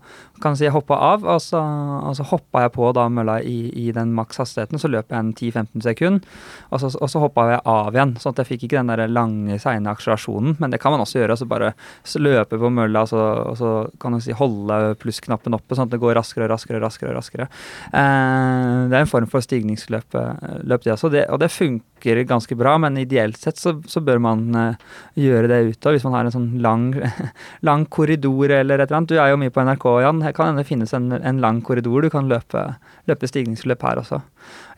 [0.41, 3.71] kan si jeg hoppa av, og så, og så hoppa jeg på da mølla i,
[3.77, 4.81] i den maks hastigheten.
[4.81, 6.41] Så løp jeg en 10-15 sekunder,
[6.71, 8.17] og så, og så hoppa jeg av igjen.
[8.21, 10.57] Sånn at jeg fikk ikke den der lange, seine akselerasjonen.
[10.61, 11.37] Men det kan man også gjøre.
[11.37, 11.73] altså Bare
[12.21, 15.95] løpe på mølla, og så, og så kan du si holde plussknappen oppe, sånn at
[15.95, 17.17] det går raskere og raskere og raskere.
[17.17, 17.49] raskere.
[17.93, 20.15] Eh, det er en form for stigning treningsløp
[20.63, 21.13] løp det.
[21.13, 24.75] Det, og det funker ganske bra, men ideelt sett så, så bør man uh,
[25.15, 25.93] gjøre det ute.
[25.95, 26.95] Hvis man har en sånn lang,
[27.69, 29.11] lang, korridor eller et eller annet.
[29.11, 30.23] Du er jo mye på NRK, Jan.
[30.23, 32.65] Her kan hende finnes en, en lang korridor du kan løpe,
[33.11, 34.21] løpe stigningsløp her også.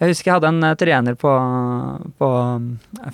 [0.02, 1.32] Jeg husker jeg hadde en uh, trener på,
[2.18, 2.28] på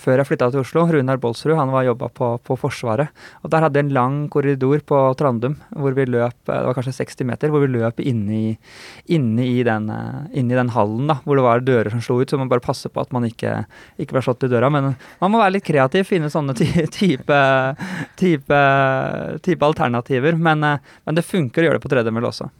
[0.00, 3.12] Før jeg flytta til Oslo, Runar Bolsrud, han var jobba på, på, Forsvaret.
[3.44, 6.76] Og der hadde jeg en lang korridor på Trandum hvor vi løp, eh, det var
[6.76, 8.56] kanskje 60 meter, hvor vi løp inni,
[9.06, 9.90] i, den,
[10.32, 12.92] inni den hallen da, hvor det var dører som slo ut, så man bare passer
[12.92, 13.52] på at man ikke,
[13.98, 14.70] ikke bli slått i døra.
[14.72, 16.54] Men man må være litt kreativ, finne sånne
[16.98, 17.40] type,
[18.20, 18.62] type,
[19.44, 20.38] type alternativer.
[20.38, 22.50] Men, eh, men, det funker å gjøre det på tredemølle også.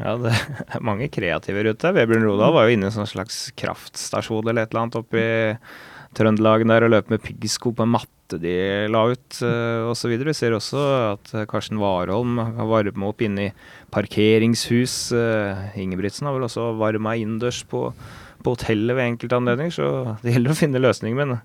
[0.00, 0.34] Ja, det
[0.74, 1.94] er mange kreative ute.
[1.96, 5.26] Vebjørn Rodal var jo inne i en sånn slags kraftstasjon eller et eller annet oppi
[6.10, 8.54] Trøndelag der og løp med piggsko på en matte de
[8.90, 10.10] la ut uh, osv.
[10.26, 10.80] Vi ser også
[11.12, 13.52] at Karsten Warholm har varma opp inne i
[13.94, 14.96] parkeringshus.
[15.78, 17.84] Ingebrigtsen har vel også varma innendørs på,
[18.44, 19.90] på hotellet ved enkelte anledninger, så
[20.22, 21.18] det gjelder å finne løsninger.
[21.20, 21.36] Men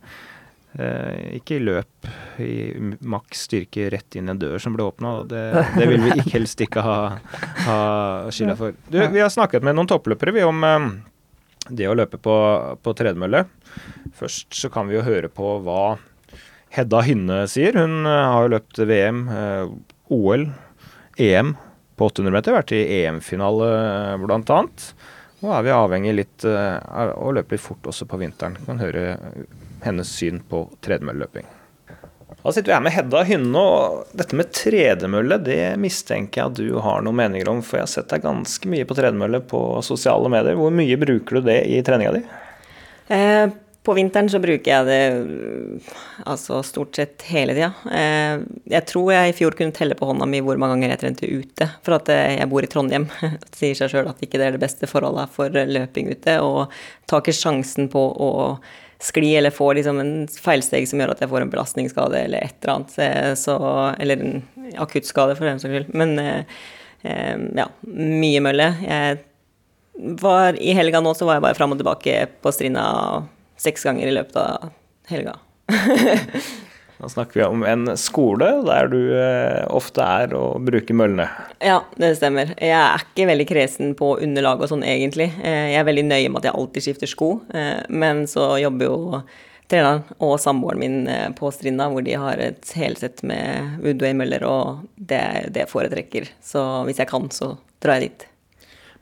[0.80, 2.10] eh, ikke løp
[2.44, 2.54] i
[3.02, 5.18] maks styrke rett inn en dør som ble åpna.
[5.30, 5.44] Det,
[5.78, 7.00] det, vil vi ikke helst ikke ha,
[7.66, 7.82] ha
[8.34, 8.78] skylda for.
[8.90, 10.90] Du, vi har snakket med noen toppløpere vi om eh,
[11.70, 12.36] det å løpe på,
[12.82, 13.46] på tredemølle.
[14.16, 15.96] Først så kan vi jo høre på hva
[16.76, 17.78] Hedda Hynne sier.
[17.80, 19.72] Hun uh, har jo løpt VM, uh,
[20.14, 20.50] OL,
[21.22, 21.56] EM
[21.96, 22.56] på 800 meter.
[22.58, 23.70] Vært i EM-finale
[24.16, 24.62] uh, bl.a.
[25.46, 28.56] Nå er vi avhengig litt uh, av å løpe litt fort også på vinteren.
[28.58, 29.04] Vi kan høre
[29.84, 31.46] hennes syn på tredemølleløping.
[32.42, 36.58] Da sitter vi her med Hedda Hynne, og dette med tredemølle det mistenker jeg at
[36.58, 39.62] du har noen meninger om, for jeg har sett deg ganske mye på tredemølle på
[39.86, 40.58] sosiale medier.
[40.58, 42.24] Hvor mye bruker du det i treninga di?
[43.14, 43.46] Eh,
[43.86, 45.82] på vinteren så bruker jeg det
[46.26, 47.72] altså stort sett hele tida.
[47.94, 51.02] Eh, jeg tror jeg i fjor kunne telle på hånda mi hvor mange ganger jeg
[51.04, 51.68] trente ute.
[51.86, 53.06] For at eh, jeg bor i Trondheim.
[53.46, 56.40] Det sier seg sjøl at ikke det er det beste forholdet for løping ute.
[56.42, 56.74] Og
[57.10, 58.32] tar ikke sjansen på å
[59.06, 62.58] skli eller få liksom en feilsteg som gjør at jeg får en belastningsskade eller et
[62.64, 62.98] eller annet.
[63.06, 63.60] Eh, så,
[64.02, 64.42] eller en
[64.82, 65.94] akuttskade, for den saks skyld.
[65.94, 66.18] Men
[67.06, 68.66] ja, mye mølle.
[68.82, 69.20] Jeg
[69.96, 72.88] var, I helga nå så var jeg bare fram og tilbake på Strinda
[73.58, 74.72] seks ganger i løpet av
[75.12, 75.40] helga.
[76.98, 81.28] Da snakker vi om en skole der du eh, ofte er og bruker møllene.
[81.60, 82.54] Ja, det stemmer.
[82.56, 85.28] Jeg er ikke veldig kresen på underlag og sånn egentlig.
[85.44, 88.88] Eh, jeg er veldig nøye med at jeg alltid skifter sko, eh, men så jobber
[88.88, 89.20] jo
[89.68, 95.20] treneren og samboeren min på Strinda, hvor de har et helsett med Woodway-møller, og det
[95.20, 96.32] er det jeg foretrekker.
[96.46, 98.28] Så hvis jeg kan, så drar jeg dit.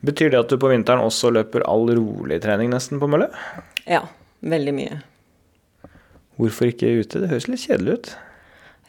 [0.04, 3.28] Betyr det at du på vinteren også løper all rolig trening nesten på mølle?
[3.84, 4.02] Ja,
[4.44, 5.00] Veldig mye.
[6.40, 7.22] Hvorfor ikke ute?
[7.22, 8.14] Det høres litt kjedelig ut.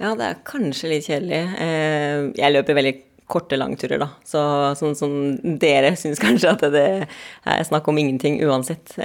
[0.01, 1.41] Ja, det er kanskje litt kjedelig.
[1.63, 2.95] Eh, jeg løper veldig
[3.31, 4.09] korte langturer, da.
[4.27, 4.41] Så
[4.77, 5.13] sånn som
[5.61, 8.97] dere syns kanskje at det er snakk om ingenting uansett.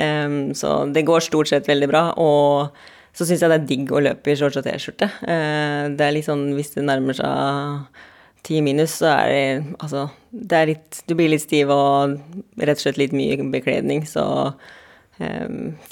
[0.58, 2.02] Så det går stort sett veldig bra.
[2.20, 2.74] Og
[3.16, 5.08] så syns jeg det er digg å løpe i shorts og T-skjorte.
[5.26, 8.04] Eh, det er litt sånn hvis det nærmer seg
[8.46, 12.14] ti minus, så er det altså det er litt Du blir litt stiv og
[12.56, 14.54] rett og slett litt mye bekledning, så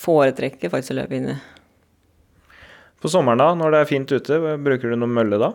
[0.01, 1.39] foretrekker faktisk å løpe inne.
[2.99, 5.53] På sommeren, da, når det er fint ute, bruker du noe mølle da?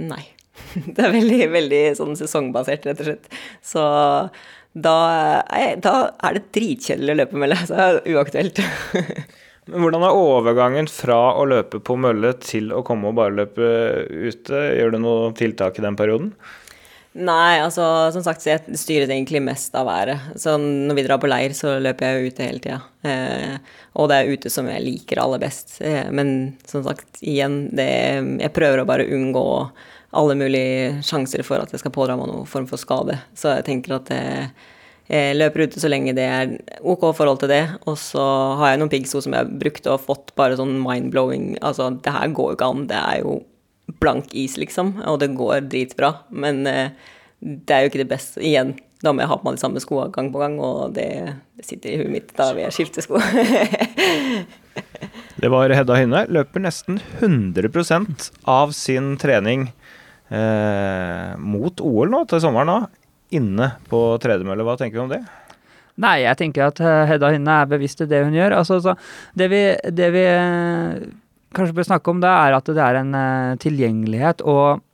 [0.00, 0.24] Nei.
[0.94, 3.28] Det er veldig, veldig sånn sesongbasert, rett og slett.
[3.62, 3.82] Så
[4.74, 4.96] da,
[5.78, 7.58] da er det dritkjedelig å løpe mølle.
[7.68, 8.62] Så det er uaktuelt.
[9.68, 13.66] Men hvordan er overgangen fra å løpe på mølle til å komme og bare løpe
[14.08, 14.62] ute?
[14.78, 16.32] Gjør du noe tiltak i den perioden?
[17.18, 17.82] Nei, altså
[18.14, 20.36] som sagt så jeg styrer egentlig mest av været.
[20.38, 22.78] Så når vi drar på leir, så løper jeg ute hele tida.
[23.02, 23.56] Eh,
[23.98, 25.80] og det er ute som jeg liker aller best.
[25.82, 27.88] Eh, men som sagt, igjen, det,
[28.44, 29.44] jeg prøver å bare unngå
[30.18, 33.18] alle mulige sjanser for at jeg skal pådra meg noen form for skade.
[33.34, 34.46] Så jeg tenker at jeg,
[35.10, 36.54] jeg løper ute så lenge det er
[36.86, 37.64] OK forhold til det.
[37.90, 38.22] Og så
[38.62, 42.14] har jeg noen piggsko som jeg har brukt og fått bare sånn mind-blowing Altså, det
[42.14, 42.90] her går jo ikke an.
[42.94, 43.40] Det er jo
[44.00, 46.12] blank is, liksom, og det går dritbra.
[46.30, 46.92] Men eh,
[47.40, 48.42] det er jo ikke det beste.
[48.44, 48.74] Igjen,
[49.04, 51.08] da må jeg ha på meg de samme skoene gang på gang, og det,
[51.58, 52.32] det sitter i huet mitt.
[52.38, 53.20] Da vil jeg skifte sko.
[55.42, 56.24] det var Hedda Hynne.
[56.34, 59.68] Løper nesten 100% av sin trening
[60.34, 62.74] eh, mot OL nå til sommeren.
[62.74, 63.04] nå.
[63.38, 64.64] inne på tredemølle.
[64.66, 65.22] Hva tenker du om det?
[65.98, 68.58] Nei, jeg tenker at eh, Hedda Hynne er bevisst i det hun gjør.
[68.60, 68.94] Altså, så
[69.38, 69.62] det vi,
[69.94, 70.26] det vi
[71.54, 74.42] kanskje bør snakke om, det er at det er en uh, tilgjengelighet.
[74.42, 74.84] og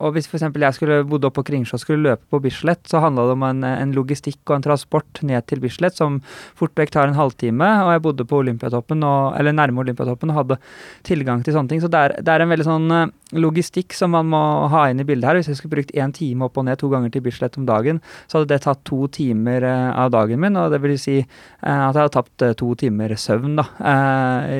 [0.00, 0.46] og hvis f.eks.
[0.48, 3.44] jeg skulle bodd oppe på Kringsjå og skulle løpe på Bislett, så handla det om
[3.46, 6.18] en, en, logistikk og en transport ned til Bislett som
[6.58, 7.68] fort vekk tar en halvtime.
[7.84, 10.58] Og jeg bodde på Olympiatoppen, og, eller nærme Olympiatoppen og hadde
[11.06, 11.82] tilgang til sånne ting.
[11.84, 13.02] Så det er, det er en veldig sånn uh,
[13.36, 14.40] logistikk som man må
[14.72, 15.40] ha inn i bildet her.
[15.40, 18.00] Hvis jeg skulle brukt én time opp og ned to ganger til Bislett om dagen,
[18.24, 20.56] så hadde det tatt to timer uh, av dagen min.
[20.56, 21.28] Og det vil si uh,
[21.68, 23.66] at jeg hadde tapt to timer søvn, da,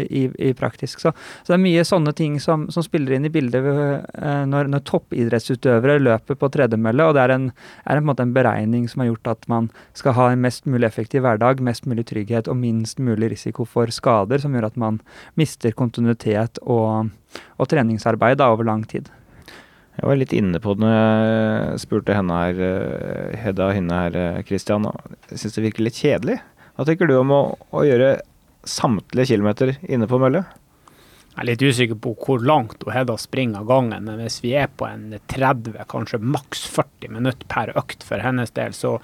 [0.04, 1.00] i, i, praktisk.
[1.00, 3.64] Så, så, det er mye sånne ting som, som spiller inn i bildet
[4.50, 7.46] når, når toppidrett idrettsutøvere løper på tredemølle, og det er en,
[7.86, 11.24] er en, en, beregning som har gjort at man skal ha en mest mulig effektiv
[11.24, 15.00] hverdag, mest mulig trygghet og minst mulig risiko for skader, som gjør at man
[15.40, 17.10] mister kontinuitet og,
[17.56, 19.08] og treningsarbeid da, over lang tid.
[20.00, 24.20] Jeg var litt inne på det når jeg spurte henne her, eh, Hedda Hynne her,
[24.48, 24.86] Christian.
[25.28, 26.38] Jeg syns det virker litt kjedelig.
[26.76, 27.42] Hva tenker du om å,
[27.76, 28.14] å gjøre
[28.64, 30.44] samtlige kilometer inne på mølle?
[31.30, 34.66] Jeg er litt usikker på hvor langt Hedda springer av gangen, men hvis vi er
[34.68, 38.98] på en 30, kanskje maks 40 minutter per økt for hennes del, så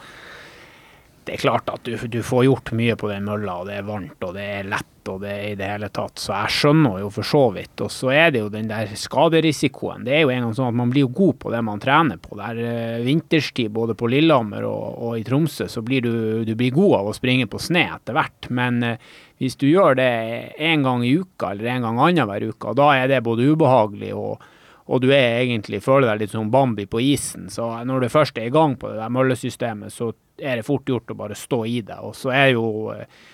[1.27, 3.87] det er klart at du, du får gjort mye på den mølla, og det er
[3.87, 6.21] varmt, og det er lett, og det er i det hele tatt.
[6.23, 7.83] Så jeg skjønner jo for så vidt.
[7.83, 10.07] Og så er det jo den der skaderisikoen.
[10.07, 12.21] Det er jo en gang sånn at man blir jo god på det man trener
[12.23, 12.39] på.
[12.39, 16.13] Det er eh, vinterstid både på Lillehammer og, og, i Tromsø, så blir du,
[16.47, 18.51] du blir god av å springe på sne etter hvert.
[18.55, 18.95] Men uh,
[19.39, 20.13] hvis du gjør det
[20.57, 24.45] en gang i uka eller en gang annenhver uke, da er det både ubehagelig og,
[24.87, 27.51] og du egentlig føler deg litt som Bambi på isen.
[27.53, 30.89] Så når du først er i gang på det der møllesystemet, så er det fort
[30.89, 31.99] gjort å bare stå i det.
[32.01, 33.25] Og så er jo uh,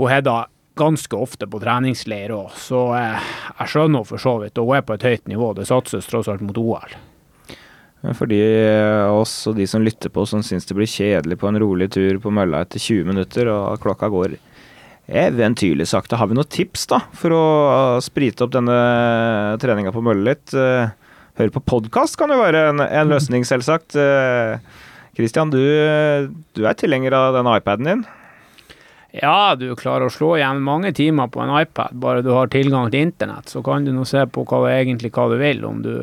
[0.00, 0.40] hun Hedda
[0.78, 3.30] ganske ofte på treningsleir òg, så uh,
[3.60, 4.58] jeg skjønner for så vidt.
[4.58, 5.54] Og hun er på et høyt nivå.
[5.56, 6.98] Det satses tross alt mot OL.
[8.14, 8.38] For de
[9.10, 12.20] oss og de som lytter på, som syns det blir kjedelig på en rolig tur
[12.22, 14.36] på mølla etter 20 minutter, og klokka går
[15.08, 16.18] eventyrlig sakte.
[16.20, 17.44] Har vi noen tips da, for å
[18.04, 18.76] sprite opp denne
[19.62, 20.52] treninga på mølle litt?
[20.52, 20.90] Hør
[21.38, 23.94] høre på podkast kan jo være en, en løsning, selvsagt.
[25.18, 28.02] Kristian, eh, du, du, er tilhenger av denne iPaden din?
[29.14, 32.90] Ja, du klarer å slå igjen mange timer på en iPad, bare du har tilgang
[32.92, 33.48] til internett.
[33.50, 35.64] Så kan du nå se på hva, egentlig hva du vil.
[35.64, 35.94] Om du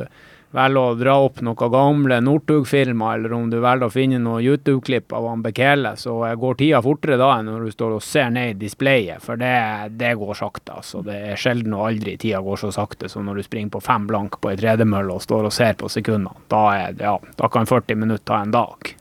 [0.55, 5.13] velger å dra opp noen gamle Northug-filmer, eller om du velger å finne noen YouTube-klipp
[5.15, 8.55] av han Bekele, så går tida fortere da enn når du står og ser ned
[8.55, 9.55] i displayet, for det,
[9.99, 10.79] det går sakte.
[10.79, 11.03] altså.
[11.05, 14.07] Det er sjelden og aldri tida går så sakte som når du springer på fem
[14.07, 16.45] blank på ei tredemølle og står og ser på sekundene.
[16.51, 16.63] Da,
[16.95, 18.95] ja, da kan 40 minutter ta en dag.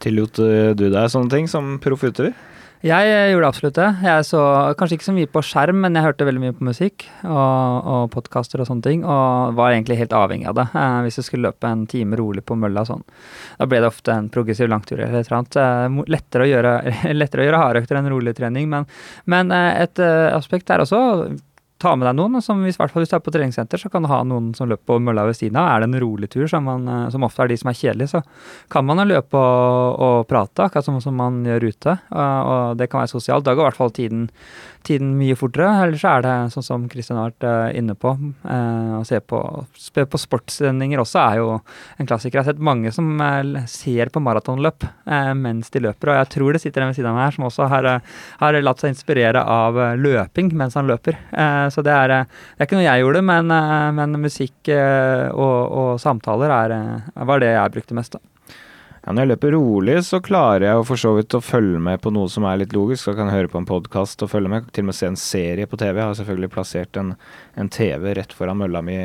[0.00, 2.04] Tillot eh, du deg sånne ting som proff?
[2.80, 3.88] Jeg gjorde absolutt det.
[4.06, 4.42] Jeg så
[4.80, 8.06] kanskje ikke så mye på skjerm, men jeg hørte veldig mye på musikk og, og
[8.14, 10.64] podkaster og sånne ting, og var egentlig helt avhengig av det.
[10.72, 13.04] Eh, hvis jeg skulle løpe en time rolig på mølla sånn.
[13.58, 15.60] Da ble det ofte en progressiv langtur eller et eller annet.
[15.60, 16.74] Eh, lettere å gjøre,
[17.44, 18.88] gjøre hardøkter enn rolig trening, men,
[19.28, 20.00] men eh, et
[20.32, 21.02] aspekt er også
[21.80, 22.38] ta med deg noen.
[22.44, 24.98] Som hvis, hvis du er på treningssenter, så kan du ha noen som løper på
[25.02, 25.70] mølla ved siden av.
[25.72, 28.12] Er det en rolig tur, som, man, eh, som ofte er de som er kjedelige,
[28.14, 28.22] så
[28.72, 31.96] kan man løpe og, og prate, akkurat som, som man gjør ute.
[32.10, 33.46] Og, og det kan være sosialt.
[33.46, 34.28] Da går i hvert fall tiden
[34.86, 35.68] tiden mye fortere.
[35.84, 38.12] Eller så er det sånn som Kristian har vært uh, inne på,
[38.44, 39.40] uh, å se på,
[40.00, 42.38] på sportssendinger også er jo en klassiker.
[42.38, 44.86] Jeg har sett mange som uh, ser på maratonløp
[45.40, 47.46] mens de løper, og jeg tror det sitter en ved siden av meg her som
[47.48, 47.88] også har,
[48.40, 51.18] har latt seg inspirere av løping mens han løper.
[51.74, 53.54] så det er, det er, ikke noe jeg gjorde, men,
[53.98, 56.76] men musikk og, og, samtaler er,
[57.26, 58.16] var det jeg brukte mest.
[58.16, 58.39] da.
[59.00, 62.10] Ja, når jeg løper rolig, så klarer jeg for så vidt å følge med på
[62.12, 63.08] noe som er litt logisk.
[63.08, 64.66] Jeg kan høre på en podkast og følge med.
[64.76, 65.94] Til og med se en serie på TV.
[65.94, 67.14] Jeg har selvfølgelig plassert en,
[67.56, 68.98] en, TV rett foran mølla mi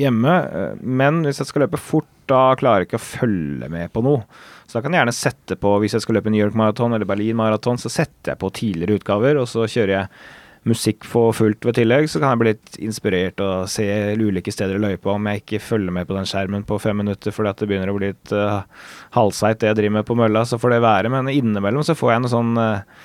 [0.00, 0.36] hjemme.
[0.80, 4.24] Men hvis jeg skal løpe fort, da klarer jeg ikke å følge med på noe.
[4.64, 7.06] Så da kan jeg gjerne sette på, hvis jeg skal løpe New York Marathon eller
[7.06, 10.08] Berlin Marathon, så setter jeg på tidligere utgaver, og så kjører jeg
[10.66, 13.86] musikk for fullt ved tillegg, så kan jeg bli litt inspirert og se
[14.18, 17.34] ulike steder i løypa om jeg ikke følger med på den skjermen på fem minutter
[17.34, 18.64] fordi at det begynner å bli litt uh,
[19.16, 21.12] halvseigt det jeg driver med på mølla, så får det være.
[21.12, 23.04] Men innimellom så får jeg noe sånn uh,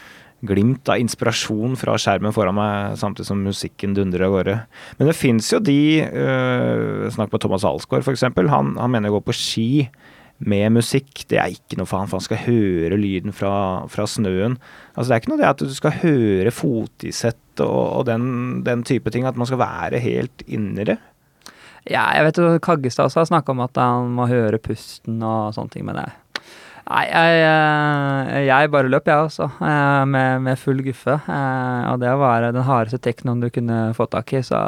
[0.49, 4.57] glimt av inspirasjon fra skjermen foran meg, samtidig som musikken dundrer av gårde.
[4.97, 8.25] Men det fins jo de uh, Snakk med Thomas Alsgaard, f.eks.
[8.25, 9.69] Han, han mener å gå på ski
[10.41, 11.23] med musikk.
[11.29, 13.53] Det er ikke noe for han, for han skal høre lyden fra,
[13.91, 14.57] fra snøen.
[14.95, 18.25] Altså Det er ikke noe det at du skal høre fotisett og, og den,
[18.65, 20.97] den, type ting, at man skal være helt inni det.
[21.89, 25.55] Ja, jeg vet jo Kaggestad også har snakka om at han må høre pusten og
[25.55, 26.09] sånne ting, men det
[26.91, 31.13] Nei, jeg, eh, jeg bare løp, jeg også, eh, med, med full guffe.
[31.23, 34.59] Eh, Og det var den hardeste teknoen du kunne få tak i, så,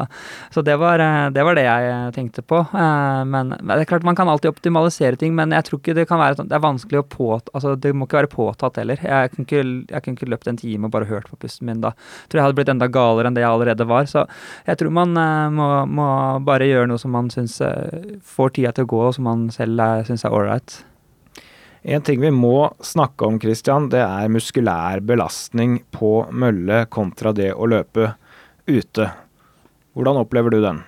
[0.53, 1.03] så det, var,
[1.36, 2.61] det var det jeg tenkte på.
[2.71, 6.21] Men det er klart man kan alltid optimalisere ting, men jeg tror ikke det kan
[6.21, 7.51] være sånn Det er vanskelig å påta...
[7.57, 9.03] Altså, det må ikke være påtatt heller.
[9.03, 11.84] Jeg kunne ikke, jeg kunne ikke løpt en time og bare hørt på pusten min
[11.84, 11.91] da.
[11.91, 14.07] Jeg Tror jeg hadde blitt enda galere enn det jeg allerede var.
[14.07, 14.24] Så
[14.69, 15.19] jeg tror man
[15.57, 16.07] må, må
[16.47, 20.07] bare gjøre noe som man syns får tida til å gå, og som man selv
[20.07, 20.80] syns er ålreit.
[21.84, 27.49] En ting vi må snakke om, Christian, det er muskulær belastning på mølle kontra det
[27.51, 28.13] å løpe
[28.67, 29.09] ute.
[29.91, 30.79] Hvordan opplever du den?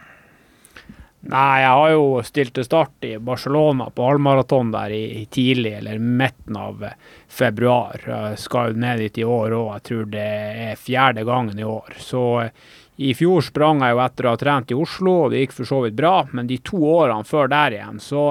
[1.25, 5.99] Nei, jeg har jo stilt til start i Barcelona på halvmaraton der i, tidlig, eller
[5.99, 6.85] midten av
[7.27, 7.99] februar.
[8.05, 10.25] Jeg skal jo ned dit i år òg, jeg tror det
[10.69, 11.97] er fjerde gangen i år.
[11.99, 12.53] Så eh,
[13.01, 15.71] i fjor sprang jeg jo etter å ha trent i Oslo, og det gikk for
[15.73, 16.13] så vidt bra.
[16.31, 18.27] Men de to årene før der igjen, så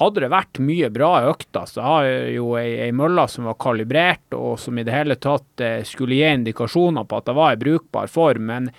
[0.00, 1.66] hadde det vært mye bra økter.
[1.68, 5.18] Så jeg har jo ei, ei mølle som var kalibrert, og som i det hele
[5.20, 8.48] tatt eh, skulle gi indikasjoner på at det var i brukbar form.
[8.48, 8.70] Men,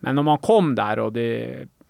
[0.00, 1.28] men når man kom der, og det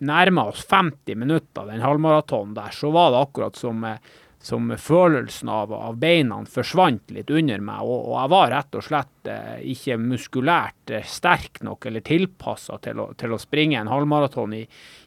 [0.01, 4.01] nærma oss 50 minutter den halvmaratonen der, så var det akkurat som, eh,
[4.41, 7.85] som følelsen av, av beina forsvant litt under meg.
[7.85, 13.05] Og, og jeg var rett og slett eh, ikke muskulært sterk nok eller tilpassa til,
[13.21, 14.65] til å springe en halvmaraton i,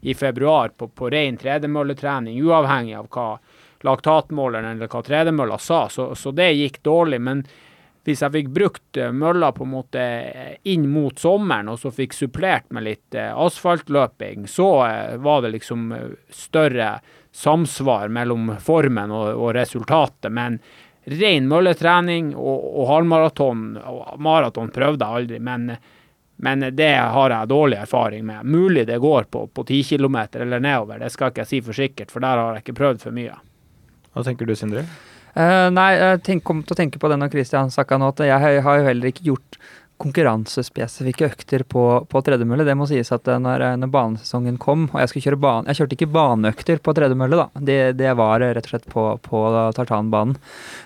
[0.08, 3.28] i februar på, på ren tredemølletrening, uavhengig av hva
[3.84, 5.86] laktatmåleren eller hva tredemølla sa.
[5.90, 7.22] Så, så det gikk dårlig.
[7.22, 7.46] men
[8.04, 10.06] hvis jeg fikk brukt eh, mølla på en måte
[10.68, 15.54] inn mot sommeren, og så fikk supplert med litt eh, asfaltløping, så eh, var det
[15.56, 15.94] liksom
[16.30, 16.98] større
[17.34, 20.32] samsvar mellom formen og, og resultatet.
[20.36, 20.60] Men
[21.08, 23.64] ren mølletrening og, og halvmaraton
[24.24, 25.72] Maraton prøvde jeg aldri, men,
[26.44, 28.44] men det har jeg dårlig erfaring med.
[28.44, 31.80] Mulig det går på, på 10 km eller nedover, det skal ikke jeg si for
[31.80, 33.40] sikkert, for der har jeg ikke prøvd for mye.
[34.14, 34.86] Hva tenker du, Sindre?
[35.34, 38.62] Uh, nei, jeg kom til å tenke på det når Christian snakka nå, at jeg
[38.66, 39.58] har jo heller ikke gjort
[40.04, 42.66] konkurransespesifikke økter på, på tredemølle.
[42.68, 45.80] Det må sies at eh, når, når banesesongen kom, og jeg skulle kjøre bane Jeg
[45.80, 47.64] kjørte ikke baneøkter på tredemølle, da.
[47.72, 49.44] Det, det var rett og slett på, på
[49.78, 50.38] tartanbanen.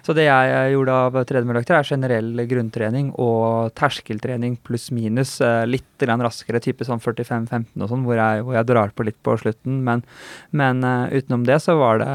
[0.05, 5.39] Så det jeg gjorde av tredemølleøkter, er generell grunntrening og terskeltrening pluss minus.
[5.41, 9.33] eh, Litt raskere, type sånn 45-15 og sånn, hvor hvor jeg drar på litt på
[9.41, 9.81] slutten.
[9.85, 10.03] Men,
[10.51, 12.11] men eh, utenom det så var det,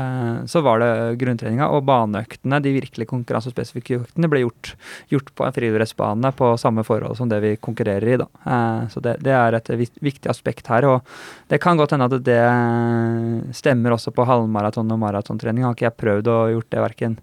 [0.51, 0.91] så var det
[1.21, 4.75] grunntreninga og baneøktene, de virkelig konkurransespesifikke øktene, ble gjort,
[5.13, 8.19] gjort på en friidrettsbane på samme forhold som det vi konkurrerer i.
[8.21, 8.29] Da.
[8.45, 9.71] Eh, Så det, det er et
[10.01, 10.87] viktig aspekt her.
[10.89, 11.01] Og
[11.49, 12.41] det kan godt hende at det
[13.57, 15.65] stemmer også på halvmaraton og maratontrening.
[15.65, 17.21] Har ikke jeg prøvd å gjort det verken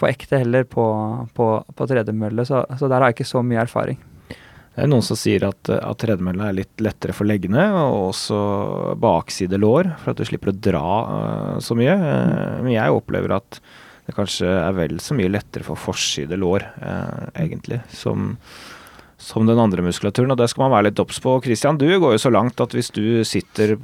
[0.00, 0.84] på ekte heller på,
[1.34, 4.00] på, på tredemølle, så, så der har jeg ikke så mye erfaring.
[4.72, 8.38] Det er noen som sier at, at tredemølla er litt lettere for leggene, og også
[9.00, 11.92] bakside lår, for at du slipper å dra uh, så mye.
[11.92, 13.60] Eh, men jeg opplever at
[14.06, 18.32] det kanskje er vel så mye lettere for forside lår, eh, egentlig, som,
[19.22, 20.34] som den andre muskulaturen.
[20.34, 21.38] Og det skal man være litt obs på.
[21.44, 23.76] Christian, du går jo så langt at hvis du sitter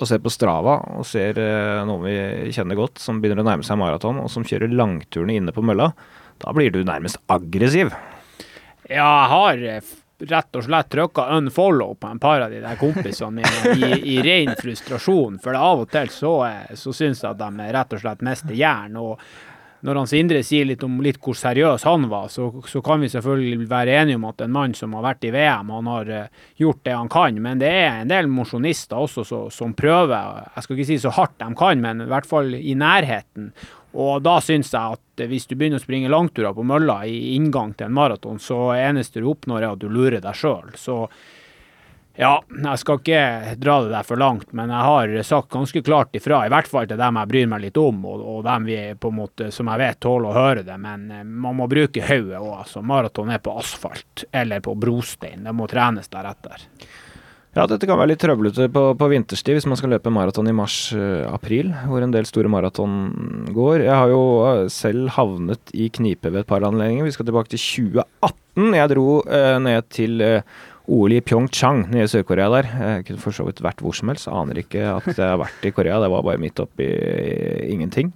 [0.00, 3.66] og ser på Strava og ser eh, noen vi kjenner godt, som begynner å nærme
[3.66, 5.90] seg maraton, og som kjører langturene inne på mølla,
[6.40, 7.92] da blir du nærmest aggressiv.
[8.88, 9.90] Ja, jeg har eh,
[10.30, 14.16] rett og slett trykka unfollow på en par av de der kompisene mine i, i
[14.24, 15.38] ren frustrasjon.
[15.44, 18.56] For av og til så, eh, så syns jeg at de rett og slett mister
[18.56, 18.96] jern.
[19.00, 19.20] Og
[19.86, 23.08] når han Sindre sier litt om litt hvor seriøs han var, så, så kan vi
[23.12, 26.46] selvfølgelig være enige om at en mann som har vært i VM, han har eh,
[26.60, 27.40] gjort det han kan.
[27.40, 31.14] Men det er en del mosjonister også så, som prøver, jeg skal ikke si så
[31.16, 33.52] hardt de kan, men i hvert fall i nærheten.
[34.00, 37.72] Og da syns jeg at hvis du begynner å springe langturer på mølla i inngang
[37.74, 40.70] til en maraton, så eneste du oppnår er at du lurer deg sjøl.
[40.78, 41.06] Så
[42.20, 46.16] ja, jeg skal ikke dra det der for langt, men jeg har sagt ganske klart
[46.18, 48.78] ifra, i hvert fall til dem jeg bryr meg litt om, og, og dem vi
[49.00, 50.76] på en måte, som jeg vet tåler å høre det.
[50.80, 52.50] Men eh, man må bruke hodet òg.
[52.60, 52.84] Altså.
[52.84, 55.46] Maraton er på asfalt eller på brostein.
[55.48, 56.68] Det må trenes deretter.
[57.56, 60.54] Ja, dette kan være litt trøblete på, på vinterstid hvis man skal løpe maraton i
[60.54, 62.92] mars-april, hvor en del store maraton
[63.50, 63.88] går.
[63.88, 67.08] Jeg har jo eh, selv havnet i knipe ved et par anledninger.
[67.08, 68.76] Vi skal tilbake til 2018.
[68.78, 70.60] Jeg dro eh, ned til eh,
[70.90, 72.68] OL i Pyeongchang nede i Sør-Korea der.
[72.82, 74.28] Jeg kunne for så vidt vært hvor som helst.
[74.30, 76.00] Aner ikke at jeg har vært i Korea.
[76.02, 76.88] Det var bare midt oppi
[77.70, 78.10] ingenting.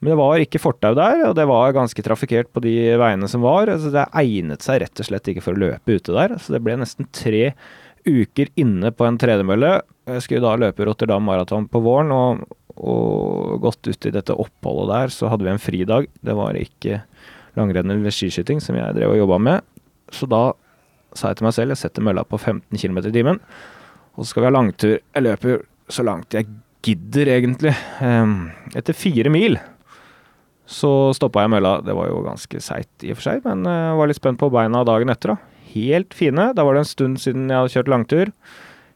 [0.00, 3.44] Men det var ikke fortau der, og det var ganske trafikkert på de veiene som
[3.44, 3.70] var.
[3.72, 6.36] Altså, det egnet seg rett og slett ikke for å løpe ute der.
[6.40, 7.50] Så det ble nesten tre
[8.06, 9.78] uker inne på en tredemølle.
[10.08, 12.44] Jeg skulle da løpe Rotterdam Marathon på våren, og,
[12.76, 16.12] og ut i dette oppholdet der, så hadde vi en fridag.
[16.20, 17.00] Det var ikke
[17.56, 19.66] langrenn eller skiskyting som jeg drev og jobba med.
[20.12, 20.50] Så da
[21.18, 23.40] sa jeg til meg selv jeg setter mølla på 15 km i timen,
[24.16, 24.94] og så skal vi ha langtur.
[25.00, 26.48] Jeg løper så langt jeg
[26.86, 27.74] gidder, egentlig.
[28.04, 29.58] Ehm, Etter fire mil
[30.66, 31.76] Så stoppa jeg mølla.
[31.86, 34.48] Det var jo ganske seigt i og for seg, men jeg var litt spent på
[34.50, 35.34] beina dagen etter.
[35.34, 35.36] da.
[35.70, 36.48] Helt fine.
[36.56, 38.32] Da var det en stund siden jeg hadde kjørt langtur.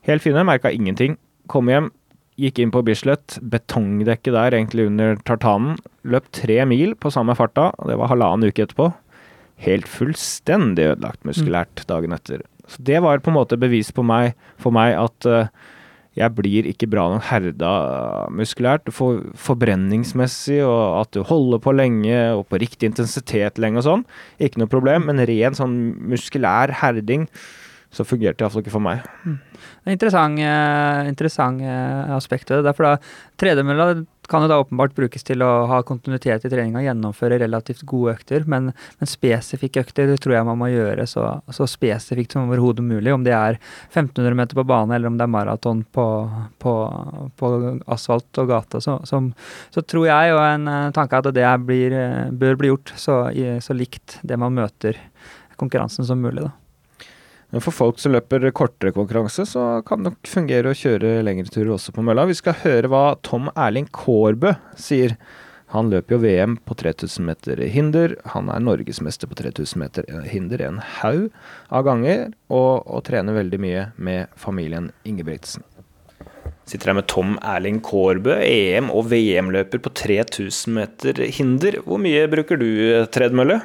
[0.08, 1.14] Helt fine, merka ingenting.
[1.46, 1.90] Kom hjem,
[2.40, 5.78] gikk inn på Bislett, betongdekket der egentlig under tartanen.
[6.02, 8.90] Løp tre mil på samme farta, det var halvannen uke etterpå.
[9.60, 12.46] Helt fullstendig ødelagt muskulært dagen etter.
[12.70, 15.50] Så det var på en måte bevis på meg, for meg at uh,
[16.18, 17.72] jeg blir ikke bra nok herda
[18.34, 18.90] muskulært.
[18.94, 24.06] For, forbrenningsmessig, og at du holder på lenge, og på riktig intensitet lenge og sånn.
[24.42, 25.76] Ikke noe problem, men ren sånn
[26.10, 27.28] muskulær herding,
[27.90, 29.02] så fungerte det iallfall ikke for meg.
[29.26, 29.36] Mm.
[29.50, 32.70] Det er interessant, eh, interessant eh, aspekt ved det.
[32.70, 32.96] Derfor da,
[33.40, 33.86] tredemølla
[34.30, 38.44] kan jo da åpenbart brukes til å ha kontinuitet i treninga, gjennomføre relativt gode økter,
[38.46, 38.68] men,
[39.00, 43.10] men spesifikke økter tror jeg man må gjøre så, så spesifikt som overhodet mulig.
[43.10, 46.06] Om det er 1500 meter på bane eller om det er maraton på,
[46.62, 46.76] på,
[47.42, 47.52] på,
[47.90, 49.32] asfalt og gate, så, som,
[49.74, 51.98] så, tror jeg og en eh, tanke at det blir,
[52.30, 55.02] bør bli gjort så, så likt det man møter
[55.58, 56.46] konkurransen som mulig.
[56.46, 56.59] da.
[57.50, 61.50] Men for folk som løper kortere konkurranse, så kan det nok fungere å kjøre lengre
[61.50, 62.28] turer også på mølla.
[62.30, 65.16] Vi skal høre hva Tom Erling Kårbø sier.
[65.70, 68.16] Han løper jo VM på 3000 meter hinder.
[68.32, 71.28] Han er norgesmester på 3000 meter hinder en haug
[71.70, 75.66] av ganger, og, og, trener veldig mye med familien Ingebrigtsen.
[76.70, 81.78] Sitter her med Tom Erling Kårbø, EM- og VM-løper på 3000 meter hinder.
[81.86, 82.70] Hvor mye bruker du
[83.10, 83.58] tredemølle?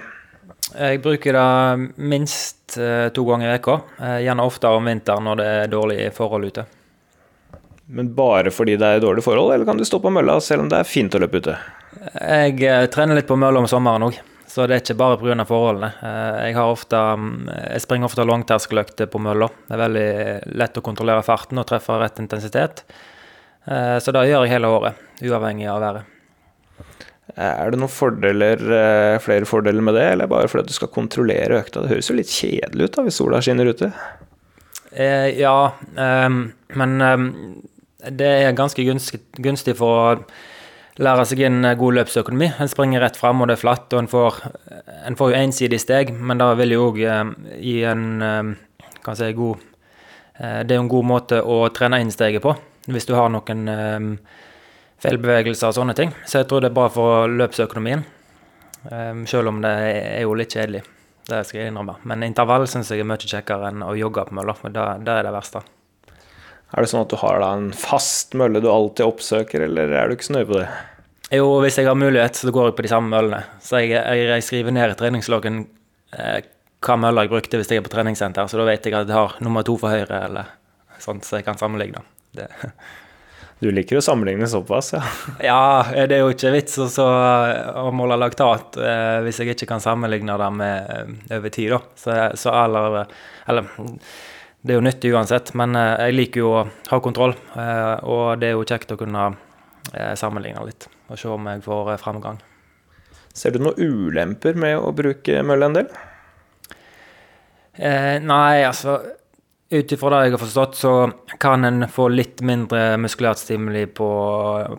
[0.75, 3.79] Jeg bruker det minst uh, to ganger i uka.
[3.99, 6.65] Uh, gjerne oftere om vinteren når det er dårlige forhold ute.
[7.85, 10.71] Men bare fordi det er dårlige forhold, eller kan du stå på mølla selv om
[10.71, 11.57] det er fint å løpe ute?
[12.19, 14.17] Jeg uh, trener litt på mølla om sommeren òg,
[14.51, 15.45] så det er ikke bare pga.
[15.47, 15.91] forholdene.
[16.47, 19.51] jeg, ofte, um, jeg springer ofte langterskeløkter på mølla.
[19.67, 20.09] Det er veldig
[20.59, 22.83] lett å kontrollere farten og treffe rett intensitet.
[23.65, 26.14] så det gjør jeg hele året, uavhengig av været.
[27.33, 31.57] Er det noen fordeler, eh, flere fordeler med det, eller bare fordi du skal kontrollere
[31.57, 31.81] økta?
[31.81, 33.89] Det høres jo litt kjedelig ut da, hvis sola skinner ute?
[34.95, 36.29] Eh, ja, eh,
[36.79, 37.23] men eh,
[38.13, 42.51] det er ganske gunstig, gunstig, for å lære seg en god løpsøkonomi.
[42.61, 44.39] En springer rett fram, og det er flatt, og en får,
[45.09, 48.05] en får jo ensidig steg, men det vil jo òg um, gi en
[49.03, 49.59] kan si, god
[50.37, 52.55] Det er jo en god måte å trene inn steget på,
[52.87, 53.67] hvis du har noen
[55.03, 56.13] feilbevegelser og sånne ting.
[56.25, 58.05] Så jeg tror det er bra for løpsøkonomien.
[58.85, 60.83] Um, selv om det er jo litt kjedelig.
[61.25, 61.97] Det skal jeg innrømme.
[62.05, 64.53] Men intervall syns jeg er mye kjekkere enn å jogge på mølla.
[64.57, 65.63] For det, det, er det verste.
[66.75, 70.09] Er det sånn at du har da en fast mølle du alltid oppsøker, eller er
[70.09, 70.67] du ikke så nøye på det?
[71.33, 73.41] Jo, hvis jeg har mulighet, så går jeg på de samme møllene.
[73.63, 75.63] Så jeg, jeg, jeg skriver ned i treningsloggen
[76.13, 76.37] eh,
[76.85, 79.17] hva møller jeg brukte hvis jeg er på treningssenter, så da vet jeg at jeg
[79.17, 80.53] har nummer to for høyre, eller
[81.01, 82.03] sånt, så jeg kan sammenligne.
[82.37, 82.51] Det.
[83.63, 85.01] Du liker å sammenligne såpass, ja?
[85.49, 85.59] ja,
[86.09, 90.49] det er jo ikke vits å måle laktat eh, hvis jeg ikke kan sammenligne det
[90.51, 91.79] med eh, over tid, da.
[91.95, 93.05] Så, så eller,
[93.47, 93.69] eller
[94.59, 97.37] Det er jo nyttig uansett, men eh, jeg liker jo å ha kontroll.
[97.55, 99.29] Eh, og det er jo kjekt å kunne
[99.93, 102.43] eh, sammenligne litt og se om jeg får eh, framgang.
[103.35, 105.95] Ser du noen ulemper med å bruke mølle en del?
[107.75, 109.01] nei, altså
[109.75, 110.93] ut ifra det jeg har forstått, så
[111.41, 114.09] kan en få litt mindre muskulært stimuli på,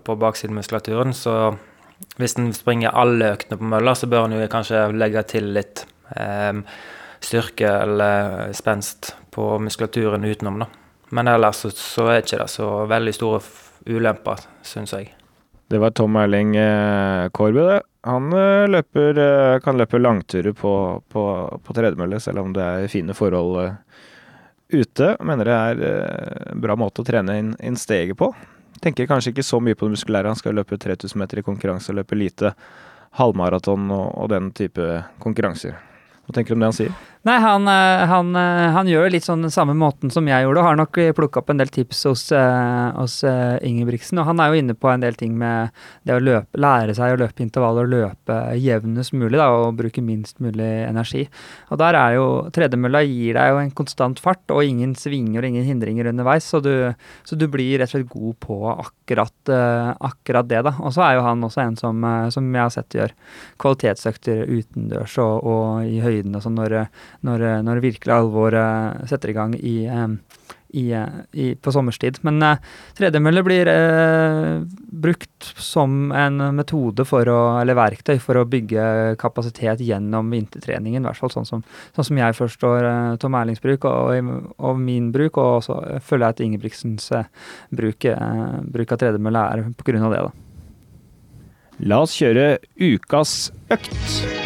[0.04, 1.14] på baksidemuskulaturen.
[1.16, 1.34] Så
[2.20, 5.84] hvis en springer alle øktene på mølla, så bør en jo kanskje legge til litt
[6.16, 6.62] eh,
[7.24, 10.70] styrke eller spenst på muskulaturen utenom, da.
[11.14, 13.40] Men ellers så, så er ikke det så veldig store
[13.86, 15.12] ulemper, syns jeg.
[15.70, 17.80] Det var Tom Erling eh, Kårbø, det.
[18.06, 20.72] Han eh, løper, eh, kan løpe langturer på,
[21.10, 21.22] på,
[21.64, 23.72] på tredemølle, selv om det er fine forhold eh,
[24.72, 25.16] ute.
[25.24, 28.32] Mener det er en eh, bra måte å trene inn, inn steget på.
[28.82, 30.32] Tenker kanskje ikke så mye på det muskulære.
[30.32, 32.52] Han skal løpe 3000 meter i konkurranse og løpe lite
[33.16, 34.86] halvmaraton og, og den type
[35.22, 35.78] konkurranser.
[36.26, 36.96] Hva tenker du om det han sier?
[37.26, 40.60] Nei, han, eh, han, eh, han, gjør litt sånn den samme måten som jeg gjorde,
[40.60, 43.16] og har nok plukka opp en del tips hos, hos
[43.66, 44.20] Ingebrigtsen.
[44.22, 45.74] Og han er jo inne på en del ting med
[46.06, 50.38] det å løpe, lære seg å løpe intervaller, løpe jevnest mulig da, og bruke minst
[50.44, 51.24] mulig energi.
[51.74, 55.50] Og der er jo Tredemølla gir deg jo en konstant fart og ingen svinger og
[55.50, 56.70] ingen hindringer underveis, så du,
[57.26, 59.54] så du blir rett og slett god på akkurat,
[60.12, 60.76] akkurat det, da.
[60.78, 63.18] Og så er jo han også en som, som jeg har sett gjør
[63.66, 66.78] kvalitetsøkter utendørs og, og i høyden og sånn når
[67.24, 70.06] når, eh, når virkelig alvoret setter i gang i, eh,
[70.76, 72.20] i, eh, i, på sommerstid.
[72.26, 72.42] Men
[72.98, 73.70] tredemølle blir
[75.06, 81.02] brukt som en metode for å, eller verktøy for å bygge kapasitet gjennom vintertreningen.
[81.02, 81.64] I hvert fall sånn som,
[81.96, 86.36] sånn som jeg forstår Tom Erlings bruk og, og, min bruk, og så føler jeg
[86.36, 87.12] at Ingebrigtsens
[87.70, 88.08] bruk,
[88.66, 90.26] bruk, av tredemølle er av det.
[90.26, 90.32] da.
[91.86, 94.45] La oss kjøre ukas økt.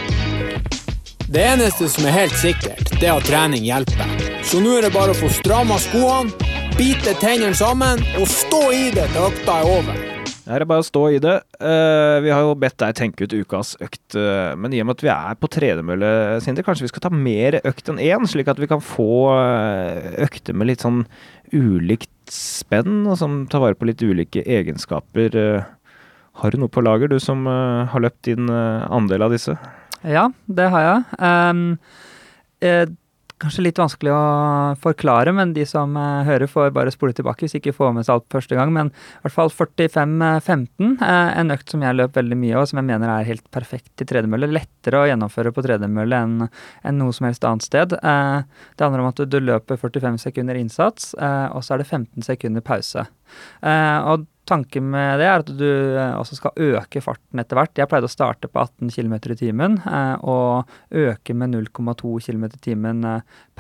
[1.31, 4.09] Det eneste som er helt sikkert, det er at trening hjelper.
[4.43, 6.33] Så nå er det bare å få stramma skoene,
[6.75, 10.01] bite tennene sammen og stå i det til økta er over.
[10.27, 11.37] Det er bare å stå i det.
[11.63, 14.99] Eh, vi har jo bedt deg tenke ut ukas økt, eh, men i og med
[14.99, 16.13] at vi er på tredemølle,
[16.43, 20.11] Sindre, kanskje vi skal ta mer økt enn én, slik at vi kan få eh,
[20.27, 21.05] økter med litt sånn
[21.55, 25.39] ulikt spenn, og som tar vare på litt ulike egenskaper.
[26.43, 29.55] Har du noe på lager, du som har løpt din andel av disse?
[30.07, 31.05] Ja, det har jeg.
[31.21, 31.79] Um,
[32.65, 32.87] eh,
[33.41, 34.23] kanskje litt vanskelig å
[34.81, 38.19] forklare, men de som eh, hører, får bare spole tilbake hvis ikke får med seg
[38.19, 38.73] alt første gang.
[38.75, 42.81] Men i hvert fall 45-15, eh, en økt som jeg løp veldig mye og som
[42.81, 44.51] jeg mener er helt perfekt til tredemølle.
[44.53, 47.97] Lettere å gjennomføre på tredemølle enn enn noe som helst annet sted.
[47.97, 51.85] Eh, det handler om at du, du løper 45 sekunder innsats, eh, og så er
[51.85, 53.07] det 15 sekunder pause.
[53.63, 57.77] Eh, og tanken med det er at du eh, også skal øke farten etter hvert.
[57.79, 62.49] Jeg pleide å starte på 18 km i timen eh, og øke med 0,2 km
[62.51, 63.07] i timen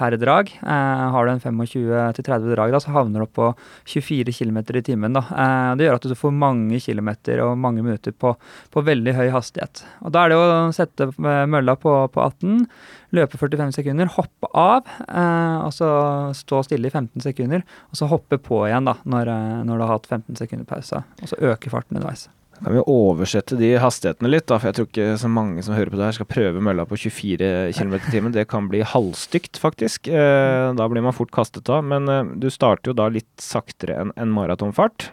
[0.00, 0.50] per drag.
[0.62, 3.50] Eh, har du en 25-30 drag, da, så havner du opp på
[3.92, 5.16] 24 km i timen.
[5.16, 5.22] Da.
[5.28, 8.32] Eh, det gjør at du får mange kilometer og mange minutter på,
[8.72, 9.84] på veldig høy hastighet.
[10.04, 12.66] Og Da er det å sette eh, mølla på, på 18,
[13.16, 15.92] løpe 45 sekunder, hoppe av, eh, og så
[16.36, 19.86] stå stille i 15 sekunder, og så hoppe på igjen da, når, eh, når du
[19.86, 21.04] har hatt 15 sekunder pause.
[21.20, 22.28] Og så øke farten underveis.
[22.60, 25.92] Kan vi oversette de hastighetene litt, da, for jeg tror ikke så mange som hører
[25.92, 28.34] på det her skal prøve mølla på 24 km i timen.
[28.36, 30.10] Det kan bli halvstygt, faktisk.
[30.12, 31.86] Eh, da blir man fort kastet av.
[31.88, 35.08] Men eh, du starter jo da litt saktere enn en maratonfart.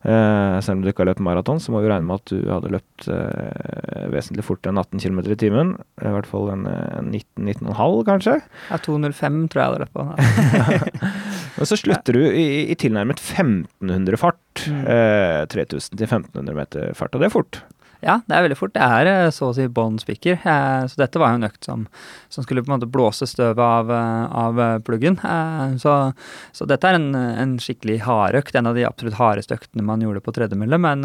[0.00, 2.38] Eh, selv om du ikke har løpt maraton, så må vi regne med at du
[2.48, 5.74] hadde løpt eh, vesentlig fortere enn 18 km i timen.
[6.00, 8.38] I hvert fall en, en 19-19,5 kanskje.
[8.70, 10.06] Ja, 2,05 tror jeg jeg hadde løpt på.
[11.58, 14.64] Men så slutter du i, i tilnærmet 1500 fart.
[14.64, 14.80] Mm.
[14.96, 17.62] Eh, 3000 til 1500 meter fart, og det er fort.
[18.00, 18.72] Ja, det er veldig fort.
[18.72, 20.38] Det er eh, så å si bånn spiker.
[20.40, 21.82] Eh, Så dette var jo en økt som,
[22.32, 25.18] som skulle på en måte blåse støvet av, eh, av pluggen.
[25.80, 25.92] Så,
[26.56, 28.56] så dette er en, en skikkelig hardøkt.
[28.56, 30.80] En av de absolutt hardeste øktene man gjorde på tredemølle.
[30.80, 31.04] Men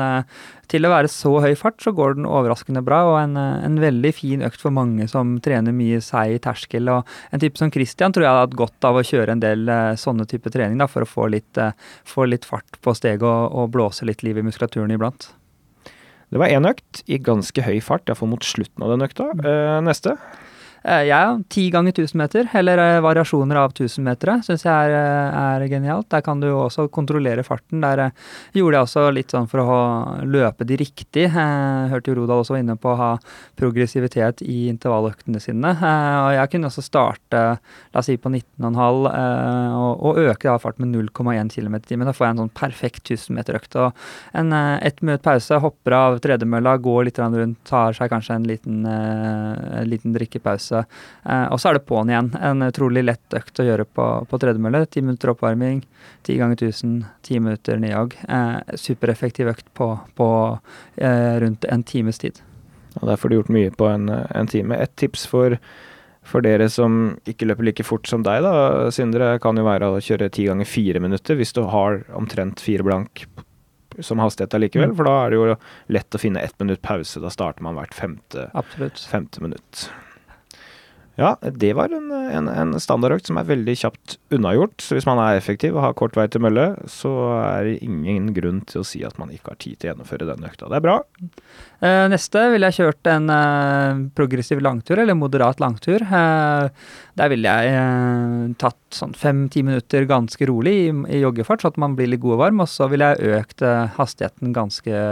[0.72, 3.04] til å være så høy fart, så går den overraskende bra.
[3.12, 6.88] Og en, en veldig fin økt for mange som trener mye seig terskel.
[6.96, 9.68] Og en type som Christian tror jeg hadde hatt godt av å kjøre en del
[10.00, 11.60] sånne type trening da, for å få litt,
[12.08, 15.34] få litt fart på steget og, og blåse litt liv i muskulaturen iblant.
[16.36, 19.30] Det var én økt i ganske høy fart, iallfall mot slutten av den økta.
[19.40, 20.18] Eh, neste.
[20.86, 25.38] Eh, er ti ganger 1000 meter, eller eh, variasjoner av 1000-metere, syns jeg er, eh,
[25.42, 26.12] er genialt.
[26.14, 27.82] Der kan du også kontrollere farten.
[27.82, 28.12] Der
[28.54, 29.78] gjorde jeg også litt sånn for å
[30.30, 31.26] løpe de riktig.
[31.34, 33.10] Hørte jo Rodal også var inne på å ha
[33.58, 35.74] progressivitet i intervalløktene sine.
[35.74, 40.60] Og jeg kunne også starte, la oss si på 19,5 eh, og, og øke da
[40.62, 42.12] farten med 0,1 km i timen.
[42.12, 43.80] Da får jeg en sånn perfekt 1000-meterøkt.
[43.82, 48.48] Og en ett minutt pause, hopper av tredemølla, går litt rundt, tar seg kanskje en
[48.54, 50.75] liten, en liten drikkepause.
[50.84, 52.32] Eh, og så er det på'n igjen.
[52.40, 54.86] En utrolig lett økt å gjøre på, på tredemølle.
[54.92, 55.84] Ti minutter oppvarming,
[56.28, 58.18] ti ganger 1000, ti minutter nedjogg.
[58.28, 60.30] Eh, supereffektiv økt på, på
[60.98, 62.42] eh, rundt en times tid.
[63.02, 64.78] Og der får du gjort mye på en, en time.
[64.80, 65.58] Et tips for,
[66.26, 70.04] for dere som ikke løper like fort som deg, da, Sindre, kan jo være å
[70.04, 73.26] kjøre ti ganger fire minutter hvis du har omtrent fire blank
[74.00, 74.96] som hastighet allikevel.
[74.96, 75.58] For da er det jo
[75.96, 77.22] lett å finne ett minutt pause.
[77.24, 78.50] Da starter man hvert femte,
[79.12, 79.88] femte minutt.
[81.16, 84.84] Ja, det var en, en, en standardøkt som er veldig kjapt unnagjort.
[84.84, 88.34] Så hvis man er effektiv og har kort vei til mølle, så er det ingen
[88.36, 90.68] grunn til å si at man ikke har tid til å gjennomføre den økta.
[90.68, 90.97] Det er bra.
[91.84, 96.04] Eh, neste ville jeg kjørt en eh, progressiv langtur, eller moderat langtur.
[96.06, 96.70] Eh,
[97.16, 101.98] der ville jeg tatt sånn fem-ti minutter ganske rolig i, i joggefart, så at man
[101.98, 102.64] blir litt god og varm.
[102.64, 103.64] Og så ville jeg økt
[103.96, 105.04] hastigheten ganske,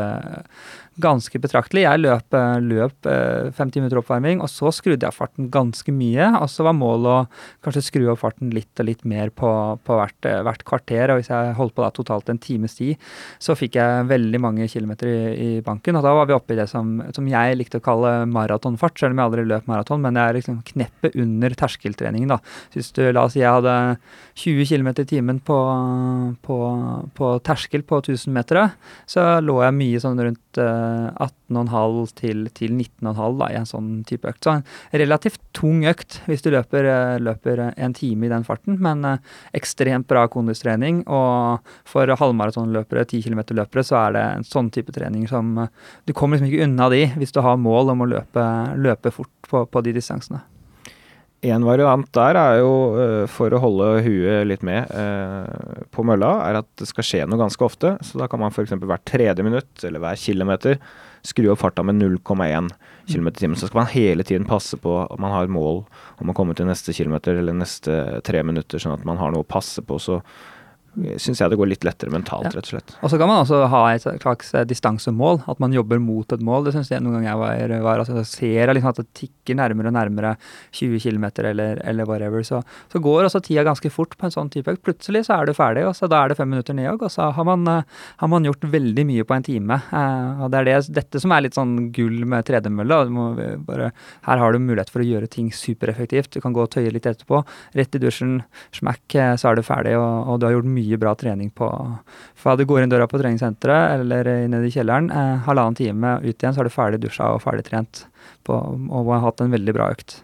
[1.04, 1.86] ganske betraktelig.
[1.86, 3.10] Jeg løp, løp
[3.56, 6.28] fem-ti minutter oppvarming, og så skrudde jeg farten ganske mye.
[6.42, 9.52] Og så var målet å kanskje skru opp farten litt og litt mer på,
[9.84, 11.12] på hvert, hvert kvarter.
[11.14, 13.00] Og hvis jeg holdt på da totalt en times tid,
[13.40, 16.00] så fikk jeg veldig mange kilometer i, i banken.
[16.00, 19.22] Og da var vi oppe i som, som jeg likte å kalle maratonfart, selv om
[19.22, 20.04] jeg aldri løp maraton.
[20.04, 22.40] Men jeg er liksom kneppet under terskeltreningen, da.
[22.76, 23.76] Hvis du, la oss si jeg hadde
[24.40, 25.60] 20 km i timen på,
[26.46, 26.58] på,
[27.18, 28.68] på terskel på 1000-metere,
[29.10, 33.92] så lå jeg mye sånn rundt eh, 18,5 til, til 19,5 da, i en sånn
[34.10, 34.44] type økt.
[34.46, 34.66] Så en
[35.04, 39.34] relativt tung økt hvis du løper, eh, løper en time i den farten, men eh,
[39.58, 41.04] ekstremt bra kondistrening.
[41.08, 45.72] Og for halvmaratonløpere, 10 km-løpere, så er det en sånn type trening som eh,
[46.08, 48.48] Du kommer liksom ikke unna de hvis du har mål om å løpe,
[48.80, 50.44] løpe fort på, på de distansene.
[51.44, 52.74] En variant der er jo,
[53.04, 57.26] eh, for å holde huet litt med eh, på mølla, er at det skal skje
[57.28, 57.98] noe ganske ofte.
[58.00, 58.72] Så da kan man f.eks.
[58.80, 60.80] hvert tredje minutt eller hver kilometer
[61.24, 62.72] skru opp farta med 0,1
[63.12, 63.60] km i timen.
[63.60, 65.84] Så skal man hele tiden passe på at man har mål
[66.24, 69.44] om å komme til neste kilometer eller neste tre minutter, sånn at man har noe
[69.44, 70.00] å passe på.
[70.00, 70.22] Så
[71.18, 72.52] syns jeg det går litt lettere mentalt, Ja.
[72.54, 72.96] rett og slett.
[73.02, 76.40] Og så kan man også ha et slags eh, distansemål, at man jobber mot et
[76.40, 76.66] mål.
[76.66, 79.08] Det syns jeg noen ganger jeg var, var altså, jeg ser jeg liksom at det
[79.18, 80.36] tikker nærmere og nærmere
[80.72, 82.44] 20 km eller, eller whatever.
[82.46, 82.62] Så,
[82.94, 84.84] så går også tida ganske fort på en sånn type økt.
[84.86, 87.12] Plutselig så er du ferdig, og så da er det fem minutter ned òg, og
[87.12, 87.84] så har man, eh,
[88.22, 89.80] har man gjort veldig mye på en time.
[89.92, 93.02] Eh, og det er det, dette som er litt sånn gull med tredemølle.
[94.28, 96.32] Her har du mulighet for å gjøre ting supereffektivt.
[96.38, 97.44] Du kan gå og tøye litt etterpå.
[97.78, 98.44] Rett i dusjen,
[98.76, 101.68] smakk, eh, så er du ferdig, og, og du har gjort mye bra trening på
[102.40, 106.36] Fra du går inn døra på treningssenteret eller ned i kjelleren, eh, halvannen time ut
[106.36, 108.06] igjen, så er du ferdig dusja og ferdig trent
[108.52, 110.18] og har hatt en veldig bra økt.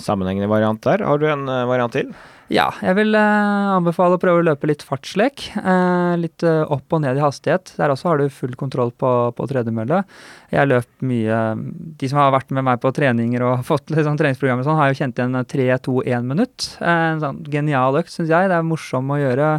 [0.00, 1.04] Sammenhengende variant der.
[1.06, 2.14] Har du en eh, variant til?
[2.52, 5.46] Ja, jeg vil eh, anbefale å prøve å løpe litt fartslek.
[5.56, 7.72] Eh, litt eh, opp og ned i hastighet.
[7.78, 10.02] Der også har du full kontroll på, på tredemølle.
[10.52, 11.38] Jeg løp mye
[12.00, 14.92] De som har vært med meg på treninger og fått sånn treningsprogram, og sånn, har
[14.92, 16.68] jo kjent igjen 3-2-1 minutt.
[16.84, 18.52] En sånn genial økt, syns jeg.
[18.52, 19.50] Det er morsom å gjøre.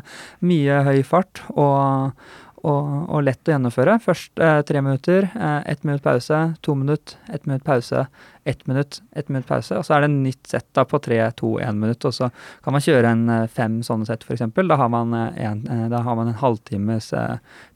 [0.45, 2.13] Mye høy fart og,
[2.61, 3.97] og, og lett å gjennomføre.
[4.05, 8.05] Først eh, tre minutter, eh, ett minutt pause, to minutt, ett minutt pause,
[8.47, 9.73] ett minutt, ett minutt pause.
[9.77, 12.05] Og så er det en nytt sett da på tre, to, én minutt.
[12.05, 12.27] Og så
[12.63, 14.43] kan man kjøre en eh, fem sånne sett, f.eks.
[14.53, 17.09] Da, eh, eh, da har man en halvtimes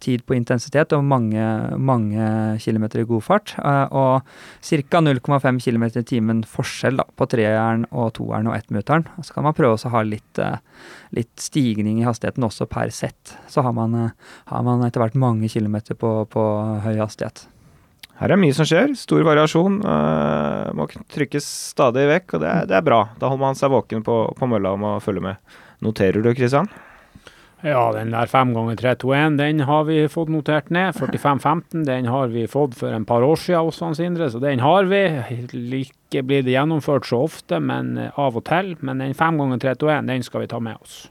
[0.05, 1.41] tid på intensitet og mange,
[1.73, 2.29] mange
[2.61, 3.55] kilometer i god fart.
[3.57, 4.21] og
[4.61, 5.01] ca.
[5.01, 9.09] 0,5 km i timen forskjell da, på treeren og toeren og ettminutteren.
[9.25, 10.39] Så kan man prøve å ha litt,
[11.17, 13.37] litt stigning i hastigheten også per sett.
[13.49, 14.11] Så har man,
[14.53, 16.51] har man etter hvert mange kilometer på, på
[16.85, 17.47] høy hastighet.
[18.19, 18.91] Her er mye som skjer.
[18.99, 19.79] Stor variasjon.
[19.85, 23.05] Uh, må trykkes stadig vekk, og det er, det er bra.
[23.19, 25.57] Da holder man seg våken på, på mølla om å følge med.
[25.85, 26.67] Noterer du, Kristian?
[27.59, 30.95] Ja, den der 5 ganger 321, den har vi fått notert ned.
[30.95, 34.63] 45-15, den har vi fått for en par år siden hos Hans Indre, så den
[34.63, 35.01] har vi.
[35.81, 38.77] Ikke blir det gjennomført så ofte, men eh, av og til.
[38.79, 41.01] Men den 5 ganger 321, den skal vi ta med oss.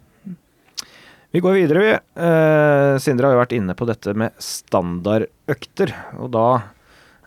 [1.37, 1.93] Vi går videre, vi.
[2.25, 5.93] Eh, Sindre har jo vært inne på dette med standardøkter.
[6.25, 6.49] Og da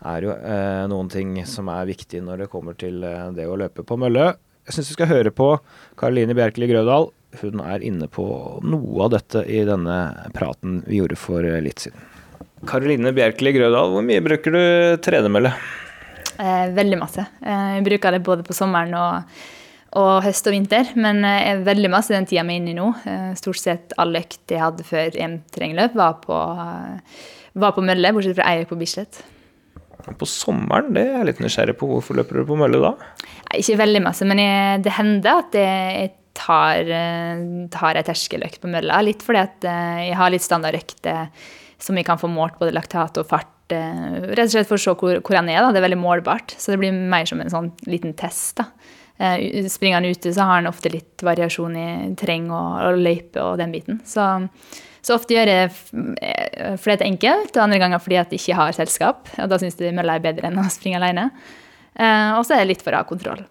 [0.04, 3.58] er jo eh, noen ting som er viktig når det kommer til eh, det å
[3.58, 4.32] løpe på mølle.
[4.66, 5.48] Jeg syns vi skal høre på
[5.98, 7.10] Karoline Bjerkeli Grødal.
[7.40, 8.24] Hun er inne på
[8.62, 9.98] noe av dette i denne
[10.36, 12.10] praten vi gjorde for eh, litt siden.
[12.68, 14.62] Karoline Bjerkeli Grødal, hvor mye bruker du
[15.02, 15.50] tredemølle?
[16.38, 17.24] Eh, veldig masse.
[17.42, 19.42] Eh, jeg bruker det både på sommeren og,
[19.98, 20.94] og høst og vinter.
[20.94, 22.88] Men eh, jeg er veldig masse den tida vi er inne i nå.
[23.02, 26.40] Eh, stort sett alle økt jeg hadde før EM-terrengløp, var, på,
[27.66, 29.22] var på mølle, bortsett fra ei økt på Bislett.
[30.18, 31.86] På sommeren, det er jeg litt nysgjerrig på.
[31.90, 32.90] Hvorfor løper du på mølle da?
[33.58, 37.42] Ikke veldig masse, men jeg, det hender at jeg, jeg tar, eh,
[37.72, 39.00] tar ei terskeløkt på mølla.
[39.04, 41.28] Litt fordi at eh, jeg har litt standardøkter
[41.82, 43.50] som jeg kan få målt både laktat og fart.
[43.74, 45.60] eh, Rett og slett for å se hvor, hvor han er.
[45.62, 46.56] da, Det er veldig målbart.
[46.58, 48.56] Så det blir mer som en sånn liten test.
[48.62, 48.70] da.
[49.70, 51.88] Springer han ute, så har han ofte litt variasjon i
[52.18, 54.00] terreng og, og løype og den biten.
[54.08, 54.24] Så,
[55.02, 55.70] så ofte gjør jeg
[56.22, 59.32] eh, fordi det er enkelt, og andre ganger fordi jeg ikke har selskap.
[59.42, 61.30] Og da syns jeg mølla er bedre enn å springe alene.
[61.98, 63.42] Eh, og så er det litt for å ha kontroll.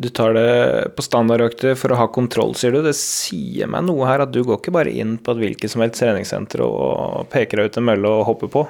[0.00, 2.82] Du tar det på standardøkter for å ha kontroll, sier du.
[2.84, 5.82] Det sier meg noe her at du går ikke bare inn på et hvilket som
[5.84, 8.66] helst treningssenter og peker deg ut en mølle og hopper på.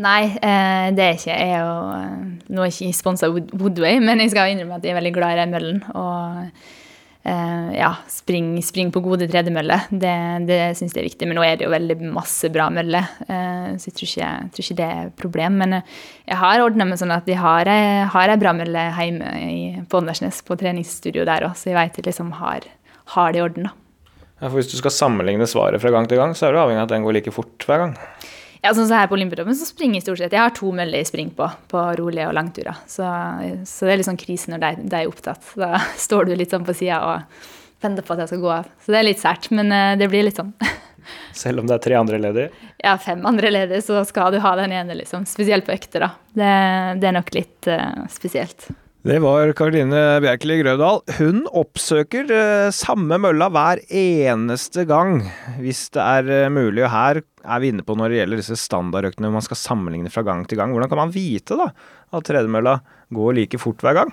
[0.00, 1.40] Nei, eh, det er ikke.
[1.40, 5.16] Jeg Nå er jeg ikke sponsa Woodway, men jeg skal innrømme at jeg er veldig
[5.16, 5.82] glad i den møllen.
[5.92, 6.79] Og
[7.22, 9.88] ja, spring, spring på gode tredemøller.
[9.90, 10.12] Det,
[10.48, 11.28] det syns jeg er viktig.
[11.28, 14.54] Men nå er det jo veldig masse bra møller, eh, så jeg tror ikke, jeg
[14.54, 15.58] tror ikke det er et problem.
[15.60, 15.98] Men eh,
[16.30, 17.68] jeg har ordna meg sånn at jeg har
[18.14, 22.08] har ei bra mølle hjemme på Åndalsnes, på treningsstudio der òg, så jeg veit jeg
[22.08, 22.66] liksom har,
[23.14, 23.76] har det i orden, da.
[24.40, 26.80] Ja, for Hvis du skal sammenligne svaret fra gang til gang, så er du avhengig
[26.80, 27.96] av at den går like fort hver gang.
[28.60, 30.34] Ja, sånn som her på Olympiatoppen så springer jeg stort sett.
[30.36, 32.82] Jeg har to møller jeg springer på, på rolige og langturer.
[32.90, 33.06] Så,
[33.68, 35.48] så det er litt sånn krise når de, de er opptatt.
[35.56, 37.48] Da står du litt sånn på sida og
[37.80, 38.68] venter på at jeg skal gå av.
[38.84, 40.52] Så det er litt sært, men eh, det blir litt sånn.
[41.40, 42.68] Selv om det er tre andre ledige.
[42.84, 45.24] Ja, fem andre ledige, så skal du ha den ene, liksom.
[45.28, 46.10] Spesielt på økter, da.
[46.36, 46.52] Det,
[47.00, 48.68] det er nok litt uh, spesielt.
[49.00, 50.98] Det var Karoline Bjerkeli Grøvdal.
[51.16, 55.22] Hun oppsøker eh, samme mølla hver eneste gang,
[55.56, 56.82] hvis det er eh, mulig.
[56.84, 60.20] Og her er vi inne på når det gjelder disse standardøktene man skal sammenligne fra
[60.26, 60.76] gang til gang.
[60.76, 61.70] Hvordan kan man vite da
[62.12, 62.76] at tredemølla
[63.16, 64.12] går like fort hver gang?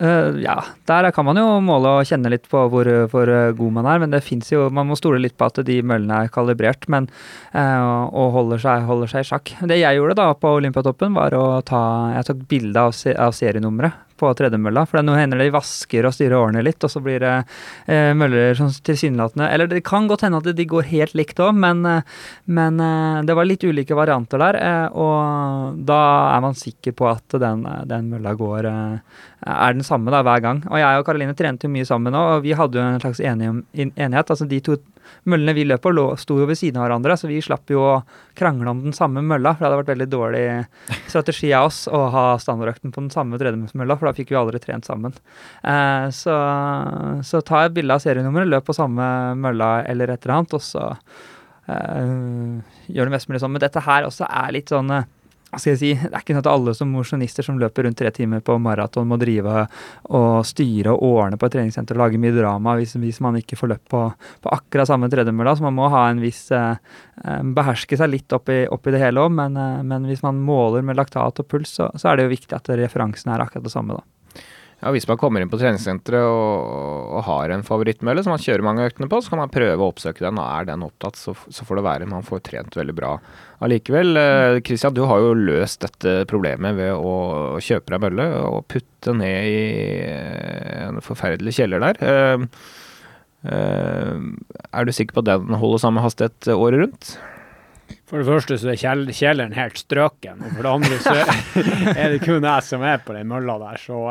[0.00, 0.56] Eh, ja,
[0.88, 4.14] der kan man jo måle og kjenne litt på hvor, hvor god man er, men
[4.14, 7.10] det fins jo Man må stole litt på at de møllene er kalibrert men,
[7.52, 9.52] uh, og holder seg, holder seg i sjakk.
[9.68, 11.82] Det jeg gjorde da på Olympiatoppen, var å ta
[12.16, 14.84] Jeg tok bilde av, se, av serienummeret på tredemølla.
[14.88, 17.34] For nå hender det de vasker og styrer årene litt, og så blir det
[17.90, 21.56] eh, møller som tilsynelatende Eller det kan godt hende at de går helt likt òg,
[21.56, 22.20] men, eh,
[22.52, 24.60] men eh, det var litt ulike varianter der.
[24.60, 26.00] Eh, og da
[26.36, 30.42] er man sikker på at den, den mølla går eh, er den samme da, hver
[30.44, 30.62] gang.
[30.68, 33.20] Og jeg og Karoline trente jo mye sammen òg, og vi hadde jo en slags
[33.24, 34.32] enighet.
[34.32, 34.76] altså De to
[35.28, 37.94] møllene vi løp på, sto jo ved siden av hverandre, så vi slapp jo å
[38.38, 39.54] krangle om den samme mølla.
[39.54, 40.44] For det hadde vært veldig dårlig
[41.10, 44.60] strategi av oss å ha standardøkten på den samme tredemølla, for da fikk vi aldri
[44.62, 45.16] trent sammen.
[45.64, 46.36] Eh, så,
[47.26, 49.06] så ta et bilde av serienummeret, løp på samme
[49.40, 50.90] mølla eller et eller annet, og så
[51.70, 53.56] eh, gjør det mest mulig sånn.
[53.56, 55.08] Men dette her også er litt sånn eh,
[55.58, 58.12] skal jeg si, Det er ikke sånn at alle som mosjonister som løper rundt tre
[58.14, 59.64] timer på maraton, må drive
[60.14, 63.58] og styre og ordne på et treningssenter og lage mye drama hvis, hvis man ikke
[63.58, 64.04] får løpt på,
[64.44, 65.56] på, akkurat samme tredemølla.
[65.58, 66.78] Så man må ha en viss eh,
[67.24, 69.34] eh beherske seg litt oppi, oppi det hele òg.
[69.40, 72.36] Men, eh, men, hvis man måler med laktat og puls, så, så er det jo
[72.36, 73.98] viktig at referansen er akkurat det samme.
[73.98, 74.19] da.
[74.80, 78.64] Ja, Hvis man kommer inn på treningssenteret og, og, har en favorittmølle som man kjører
[78.64, 80.38] mange øktene på, så kan man prøve å oppsøke den.
[80.40, 82.08] og Er den opptatt, så, så får det være.
[82.08, 83.10] Man får trent veldig bra
[83.60, 84.16] allikevel.
[84.64, 89.12] Kristian, eh, du har jo løst dette problemet ved å kjøpe deg mølle og putte
[89.16, 89.58] ned i
[90.06, 92.00] eh, en forferdelig kjeller der.
[93.40, 94.20] Uh,
[94.68, 97.12] er du sikker på at den holder samme hastighet året rundt?
[98.08, 101.14] For det første så er kjelleren helt strøken, og for det andre så
[102.02, 103.80] er det kun jeg som er på den mølla der.
[103.80, 104.02] Så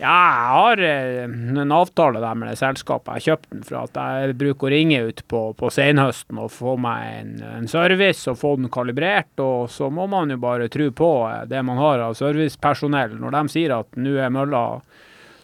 [0.00, 1.24] ja, jeg har eh,
[1.60, 3.18] en avtale der med det selskapet.
[3.18, 6.78] Jeg kjøpte den for at jeg bruker å ringe ut på, på senhøsten og få
[6.80, 9.34] meg en, en, service og få den kalibrert.
[9.44, 13.18] Og så må man jo bare tro på eh, det man har av servicepersonell.
[13.20, 14.64] Når de sier at nå er mølla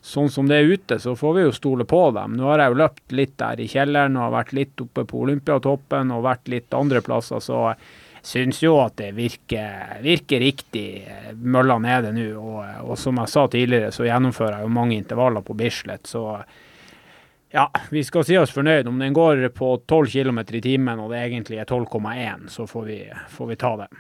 [0.07, 2.39] sånn som det er ute, så får vi jo stole på dem.
[2.39, 6.15] Nå har jeg jo løpt litt der i kjelleren og vært litt oppe på Olympiatoppen
[6.15, 7.43] og vært litt andre plasser.
[7.45, 7.75] så
[8.27, 10.87] syns jo at det virker, virker riktig.
[11.39, 12.29] Mølla nede nå.
[12.41, 16.11] Og, og, som jeg sa tidligere, så gjennomfører jeg jo mange intervaller på Bislett.
[16.11, 16.25] Så
[17.55, 18.91] ja, vi skal si oss fornøyd.
[18.91, 22.85] Om den går på 12 km i timen og det egentlig er 12,1, så får
[22.91, 23.01] vi,
[23.39, 23.91] får vi ta det.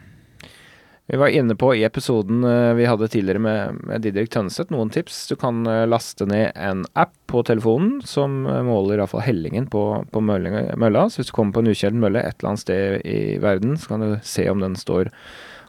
[1.09, 4.91] Vi var inne på i episoden eh, vi hadde tidligere med, med Didrik Tønseth noen
[4.91, 5.29] tips.
[5.31, 9.85] Du kan eh, laste ned en app på telefonen som eh, måler iallfall hellingen på,
[10.11, 11.07] på mølla.
[11.07, 13.93] Så hvis du kommer på en ukjent mølle et eller annet sted i verden, så
[13.93, 15.13] kan du se om den står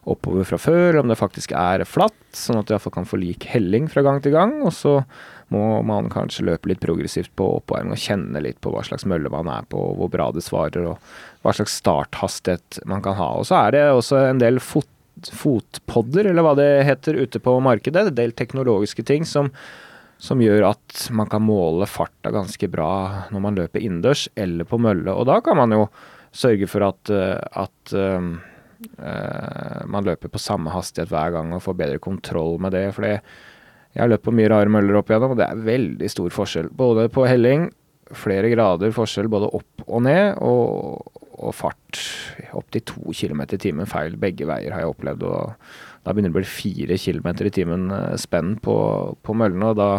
[0.08, 3.46] oppover fra før, om det faktisk er flatt, sånn at du iallfall kan få lik
[3.52, 4.58] helling fra gang til gang.
[4.66, 5.02] Og så
[5.54, 9.30] må man kanskje løpe litt progressivt på oppvarming og kjenne litt på hva slags mølle
[9.30, 13.36] man er på, hvor bra det svarer, og hva slags starthastighet man kan ha.
[13.38, 14.90] Og så er det også en del fot
[15.34, 18.10] fotpodder, eller hva det heter, ute på markedet.
[18.10, 19.50] En del teknologiske ting som,
[20.22, 22.92] som gjør at man kan måle farta ganske bra
[23.34, 25.14] når man løper innendørs eller på mølle.
[25.14, 25.88] Og da kan man jo
[26.38, 27.98] sørge for at, at at
[29.02, 32.86] uh, man løper på samme hastighet hver gang og får bedre kontroll med det.
[32.96, 33.22] For jeg
[33.98, 36.72] har løpt på mye rare møller opp igjennom, og det er veldig stor forskjell.
[36.78, 37.70] Både på helling,
[38.16, 42.02] flere grader forskjell både opp og ned, og, og fart
[42.58, 45.24] opptil to km i timen feil begge veier, har jeg opplevd.
[45.24, 45.54] og
[46.04, 48.76] Da begynner det å bli fire km i timen eh, spenn på,
[49.22, 49.72] på møllene.
[49.72, 49.90] og da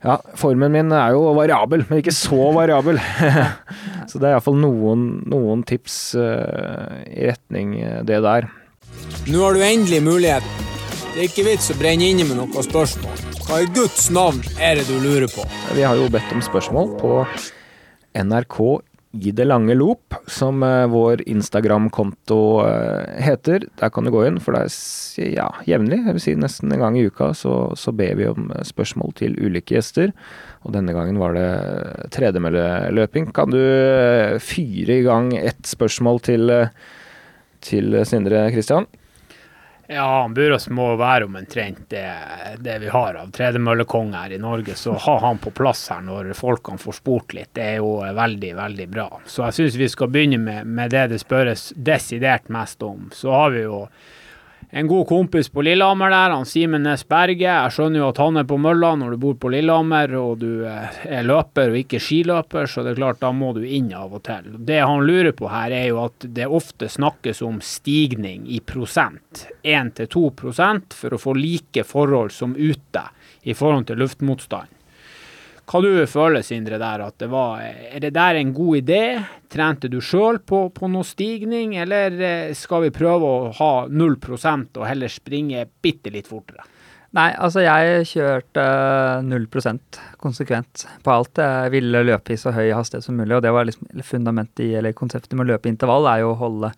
[0.00, 2.96] ja, formen min er jo variabel, men ikke så variabel.
[4.08, 8.48] så det er iallfall noen, noen tips uh, i retning eh, det der.
[9.28, 10.68] Nå har du endelig muligheten.
[11.10, 13.26] Det er ikke vits å brenne inne med noen spørsmål.
[13.44, 15.44] Hva i Guds navn er det du lurer på?
[15.76, 17.12] Vi har jo bedt om spørsmål på
[18.16, 18.58] NRK
[19.12, 23.66] i det lange loop, som uh, vår Instagram-konto uh, heter.
[23.80, 26.84] Der kan du gå inn, for det er ja, jevnlig, jeg vil si nesten en
[26.84, 30.14] gang i uka, så, så ber vi om eh, spørsmål til ulike gjester.
[30.62, 31.48] Og denne gangen var det
[32.14, 33.32] tredemølleløping.
[33.34, 33.60] Kan du
[34.44, 36.54] fyre i gang ett spørsmål til,
[37.66, 38.86] til Sindre Kristian?
[39.92, 42.04] Ja, Burås må være omtrent det,
[42.62, 44.76] det vi har av tredemøllekonge her i Norge.
[44.78, 48.52] Så ha han på plass her når folkene får spurt litt, det er jo veldig,
[48.54, 49.08] veldig bra.
[49.26, 53.08] Så jeg syns vi skal begynne med, med det det spørres desidert mest om.
[53.10, 53.80] Så har vi jo
[54.72, 57.42] en god kompis på Lillehammer der, han Simen Næss Berge.
[57.42, 60.62] Jeg skjønner jo at han er på mølla når du bor på Lillehammer og du
[60.68, 64.14] eh, er løper og ikke skiløper, så det er klart da må du inn av
[64.14, 64.46] og til.
[64.70, 69.48] Det han lurer på her, er jo at det ofte snakkes om stigning i prosent.
[69.66, 73.08] 1-2% for å få like forhold som ute
[73.42, 74.79] i forhold til luftmotstand.
[75.70, 79.02] Hva du føler, Sindre, der at det var Er det der en god idé?
[79.50, 84.78] Trente du sjøl på, på noe stigning, eller eh, skal vi prøve å ha 0%
[84.80, 86.66] og heller springe bitte litt fortere?
[87.18, 88.64] Nei, altså jeg kjørte
[89.26, 91.40] 0% konsekvent på alt.
[91.42, 94.68] Jeg ville løpe i så høy hastighet som mulig, og det var liksom fundamentet i,
[94.78, 96.70] eller konseptet med å løpe intervall, er jo å holde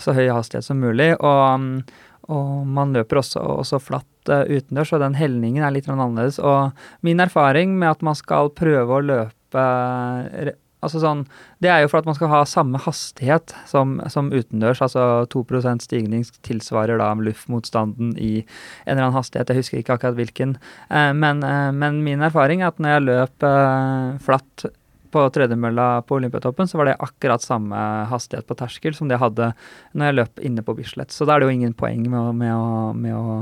[0.00, 1.14] så høy hastighet som mulig.
[1.16, 1.80] Og,
[2.28, 6.40] og man løper også, også flatt uh, utendørs, og den helningen er litt annerledes.
[6.42, 6.72] Og
[7.06, 11.26] min erfaring med at man skal prøve å løpe uh, Altså sånn,
[11.60, 14.80] Det er jo for at man skal ha samme hastighet som, som utendørs.
[14.80, 19.52] Altså 2% stigning tilsvarer da luftmotstanden i en eller annen hastighet.
[19.52, 20.54] Jeg husker ikke akkurat hvilken.
[20.88, 21.44] Uh, men,
[21.76, 23.48] men, min erfaring er at når jeg løp
[24.24, 24.70] flatt
[25.10, 27.80] på tredemølla på Olympiatoppen, så var det akkurat samme
[28.10, 29.52] hastighet på terskel som det hadde
[29.92, 31.14] når jeg løp inne på Bislett.
[31.14, 33.40] Så da er det jo ingen poeng med å, med å, med å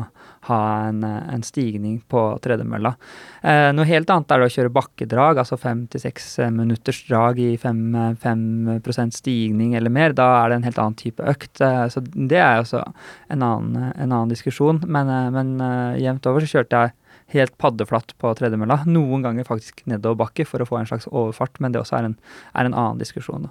[0.49, 2.95] ha en, en, stigning på tredemølla.
[3.43, 7.41] Eh, noe helt annet er det å kjøre bakkedrag, altså fem til seks minutters drag
[7.43, 10.17] i fem prosent stigning eller mer.
[10.17, 11.61] Da er det en helt annen type økt.
[11.65, 12.85] Eh, så det er også
[13.29, 14.83] en annen, en annen diskusjon.
[14.87, 16.97] Men, eh, men uh, jevnt over så kjørte jeg
[17.35, 18.83] helt paddeflatt på tredemølla.
[18.89, 22.19] Noen ganger faktisk nedoverbakke for å få en slags overfart, men det også er en,
[22.55, 23.51] er en annen diskusjon.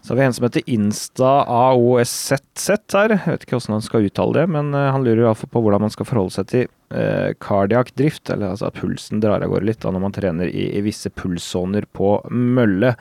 [0.00, 3.12] Så har vi en som heter Insta AOSZZ her.
[3.12, 5.84] Jeg vet ikke hvordan han skal uttale det, men uh, han lurer iallfall på hvordan
[5.84, 6.64] man skal forholde seg til
[6.96, 10.48] uh, cardiac drift, eller altså at pulsen drar av gårde litt da når man trener
[10.48, 12.94] i, i visse pulssoner på mølle.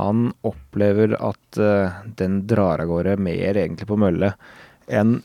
[0.00, 4.34] Han opplever at uh, den drar av gårde mer egentlig på mølle
[4.90, 5.20] enn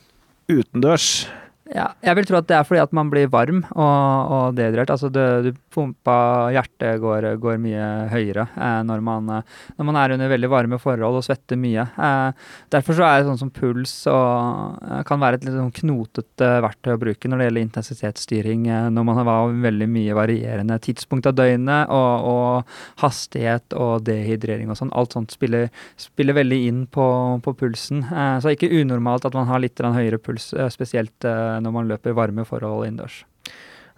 [0.51, 1.25] utendørs.
[1.73, 4.91] Ja, jeg vil tro at det er fordi at man blir varm og, og dehydrert.
[4.93, 10.13] Altså det, du pumpa hjertet går, går mye høyere eh, når, man, når, man, er
[10.13, 11.87] under veldig varme forhold og svetter mye.
[11.97, 15.73] Eh, derfor så er det sånn som puls og eh, kan være et litt sånn
[15.79, 20.77] knotete verktøy å bruke når det gjelder intensitetsstyring, eh, når man har veldig mye varierende
[20.85, 24.93] tidspunkt av døgnet og, og hastighet og dehydrering og sånn.
[24.93, 27.09] Alt sånt spiller, spiller veldig inn på,
[27.41, 28.05] på pulsen.
[28.05, 31.25] Eh, så ikke unormalt at man har litt høyere puls, eh, spesielt
[31.63, 33.23] når man løper varme forhold innendørs.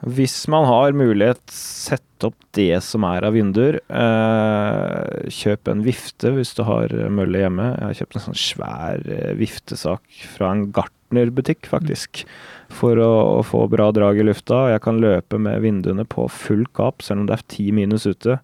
[0.05, 3.79] Hvis man har mulighet, sett opp det som er av vinduer.
[3.89, 7.71] Eh, kjøp en vifte hvis du har mølle hjemme.
[7.73, 12.27] Jeg har kjøpt en sånn svær eh, viftesak fra en gartnerbutikk, faktisk.
[12.77, 14.67] For å, å, få bra drag i lufta.
[14.75, 18.37] Jeg kan løpe med vinduene på full kap, selv om det er ti minus ute.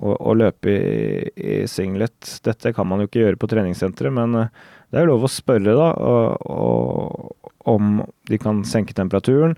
[0.00, 2.36] Og, og løpe i, i, singlet.
[2.44, 5.30] Dette kan man jo ikke gjøre på treningssenteret, men eh, det er jo lov å
[5.30, 5.90] spørre, da.
[5.94, 9.54] Og, og, om de kan senke temperaturen.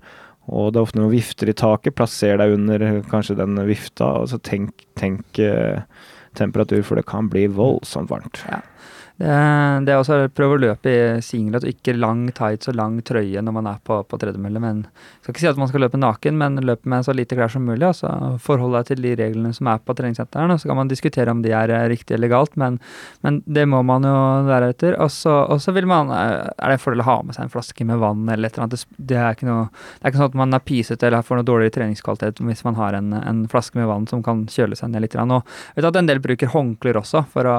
[0.51, 1.95] Og det er ofte noen vifter i taket.
[1.97, 5.81] Plasser deg under kanskje den vifta, og så tenk, tenk eh,
[6.37, 8.43] temperatur, for det kan bli voldsomt varmt.
[8.49, 8.59] Ja.
[9.13, 12.95] Det, er også å prøve å løpe i singlet og ikke lang tights og lang
[13.05, 14.61] trøye når man er på, på tredemølle.
[14.63, 17.37] Men jeg skal ikke si at man skal løpe naken, men løpe med så lite
[17.37, 17.85] klær som mulig.
[17.85, 18.09] Altså
[18.43, 20.57] Forhold deg til de reglene som er på treningssentrene.
[20.57, 22.79] Så kan man diskutere om de er eh, riktig eller galt, men,
[23.21, 24.15] men det må man jo
[24.49, 24.97] være etter.
[25.03, 27.87] Og så vil man eh, Er det en fordel å ha med seg en flaske
[27.87, 28.87] med vann eller et eller annet?
[28.97, 31.49] Det er ikke, noe, det er ikke sånn at man er pysete eller får noe
[31.51, 35.05] dårligere treningskvalitet hvis man har en, en, flaske med vann som kan kjøle seg ned
[35.05, 35.19] litt.
[35.21, 35.37] Og
[35.77, 37.57] vet at en del bruker håndklær også for å,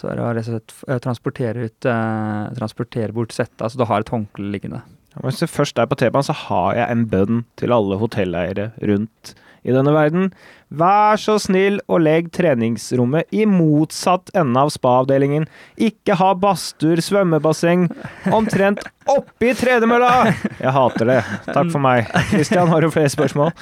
[0.00, 3.60] for å rett og slett transportere, ut, eh, transportere bort settet.
[3.62, 4.82] Altså du har et håndkle liggende.
[5.24, 9.34] Hvis du først er på T-banen, så har jeg en bønn til alle hotelleiere rundt
[9.66, 10.28] i denne verden.
[10.68, 15.48] Vær så snill og legg treningsrommet i motsatt ende av spa-avdelingen.
[15.80, 17.88] Ikke ha badstuer, svømmebasseng
[18.34, 20.34] omtrent oppi tredemølla!
[20.60, 21.22] Jeg hater det.
[21.48, 22.06] Takk for meg.
[22.30, 23.54] Kristian, har du flere spørsmål?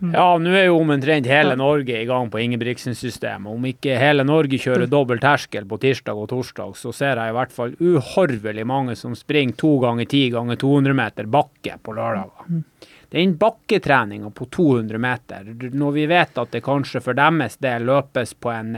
[0.00, 0.14] Mm.
[0.16, 3.52] Ja, nå er jo omtrent hele Norge i gang på Ingebrigtsen-systemet.
[3.52, 4.92] Om ikke hele Norge kjører mm.
[4.94, 9.16] dobbel terskel på tirsdag og torsdag, så ser jeg i hvert fall uhorvelig mange som
[9.18, 12.48] springer to ganger ti ganger 200 meter bakke på lørdager.
[12.48, 12.64] Mm.
[13.10, 18.36] Den bakketreninga på 200 meter, når vi vet at det kanskje for deres del løpes
[18.38, 18.76] på en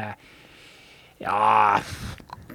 [1.23, 1.81] ja,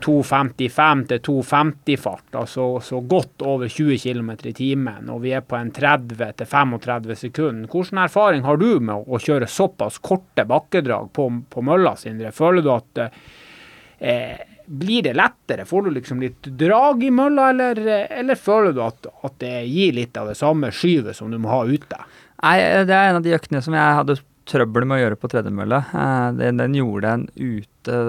[0.04, 5.58] 2.55 til 2.50-fart, altså så godt over 20 km i timen, og vi er på
[5.60, 7.72] en 30 til 35 sekunder.
[7.72, 12.34] Hvilken erfaring har du med å kjøre såpass korte bakkedrag på, på mølla, Sindre?
[12.36, 14.38] Føler du at eh,
[14.68, 15.66] blir det lettere?
[15.66, 17.84] Får du liksom litt drag i mølla, eller,
[18.22, 21.52] eller føler du at, at, det gir litt av det samme skyvet som du må
[21.54, 22.02] ha ute?
[22.44, 25.30] Nei, det er en av de øktene som jeg hadde trøbbel med å gjøre på
[25.32, 25.82] tredemølle.
[25.92, 28.02] Eh, den, den gjorde en ute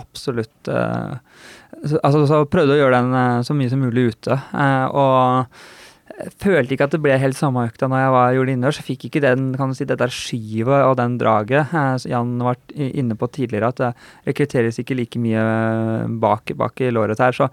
[0.00, 1.20] absolutt uh,
[2.02, 4.36] altså, så prøvde å gjøre den uh, så mye som mulig ute.
[4.36, 8.82] Eh, og følte ikke at det ble helt samme økta når jeg var, gjorde innendørs.
[8.84, 11.72] Fikk ikke den, kan du si, det der skyvet og den draget.
[12.08, 13.90] Jan var inne på tidligere at det
[14.28, 15.42] rekrutteres ikke like mye
[16.22, 17.34] bak, bak i låret her.
[17.34, 17.48] Så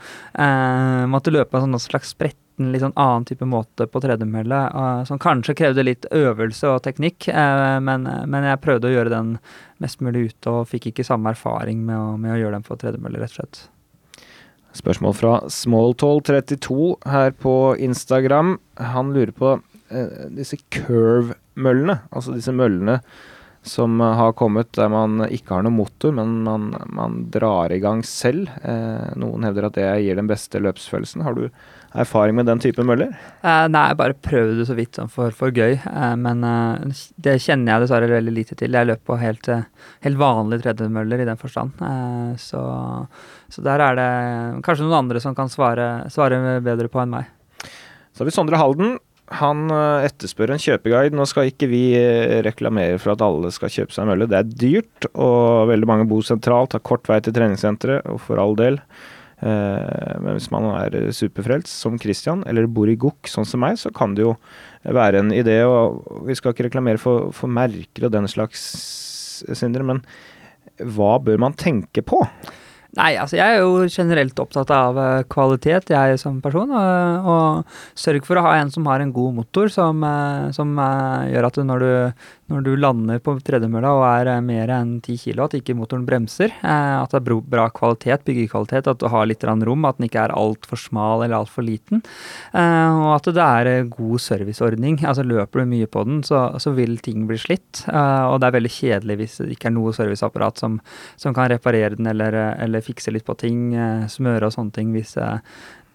[1.09, 5.01] måtte løpe en sånn slags sprett en litt sånn annen type måte på tredemølle, uh,
[5.07, 9.34] som kanskje krevde litt øvelse og teknikk, uh, men, men, jeg prøvde å gjøre den
[9.84, 12.80] mest mulig ute, og fikk ikke samme erfaring med å, med å gjøre den på
[12.82, 13.64] tredemølle, rett og slett.
[14.78, 16.78] Spørsmål fra Smalltall32
[17.10, 18.57] her på Instagram.
[18.93, 22.99] Han lurer på uh, disse curve-møllene, altså disse møllene
[23.62, 28.01] som har kommet der man ikke har noen motor, men man, man drar i gang
[28.07, 28.49] selv.
[28.64, 31.26] Eh, noen hevder at det gir den beste løpsfølelsen.
[31.26, 31.49] Har du
[31.97, 33.11] erfaring med den type møller?
[33.41, 35.79] Uh, nei, jeg bare prøvde det så vidt sånn for, for gøy.
[35.85, 38.77] Uh, men uh, det kjenner jeg dessverre veldig lite til.
[38.77, 39.49] Jeg løper på helt,
[40.05, 41.81] helt vanlige tredjemøller i den forstand.
[42.41, 42.61] Så,
[43.49, 44.09] så der er det
[44.65, 47.29] kanskje noen andre som kan svare, svare bedre på enn meg.
[48.13, 48.97] Så har vi Sondre Halden.
[49.39, 51.13] Han etterspør en kjøpeguide.
[51.17, 51.83] Nå skal ikke vi
[52.45, 54.29] reklamere for at alle skal kjøpe seg mølle.
[54.29, 58.41] Det er dyrt, og veldig mange bor sentralt, har kort vei til treningssenteret, og for
[58.41, 58.81] all del.
[59.39, 63.77] Eh, Men hvis man er superfrelst, som Christian, eller bor i Gokk, sånn som meg,
[63.79, 64.35] så kan det jo
[64.83, 65.61] være en idé.
[65.67, 68.65] Og vi skal ikke reklamere for, for merker og den slags,
[69.55, 70.01] Sindre, men
[70.83, 72.19] hva bør man tenke på?
[72.97, 76.71] Nei, altså jeg er jo generelt opptatt av eh, kvalitet, jeg som person.
[76.73, 80.73] Og, og sørg for å ha en som har en god motor, som, eh, som
[80.75, 84.95] gjør at du når, du når du lander på tredemølla og er eh, mer enn
[85.04, 86.54] 10 kg, at ikke motoren bremser.
[86.66, 90.24] Eh, at det er bra kvalitet, byggekvalitet, at du har litt rom, at den ikke
[90.26, 92.02] er altfor smal eller altfor liten.
[92.54, 95.00] Eh, og at det er god serviceordning.
[95.06, 97.84] Altså Løper du mye på den, så, så vil ting bli slitt.
[97.89, 100.80] Og det er veldig kjedelig hvis det ikke er noe serviceapparat som,
[101.20, 103.74] som kan reparere den eller, eller fikse litt på ting,
[104.10, 105.16] smøre og sånne ting hvis,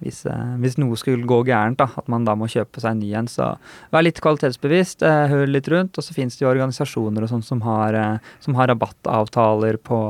[0.04, 3.00] hvis, eh, hvis noe skulle gå gærent, da, at man da må kjøpe seg en
[3.00, 3.28] ny en.
[3.30, 3.46] Så
[3.94, 5.96] vær litt kvalitetsbevisst, eh, hør litt rundt.
[5.96, 10.00] Og så finnes det jo organisasjoner og sånn som eh, som har rabattavtaler på,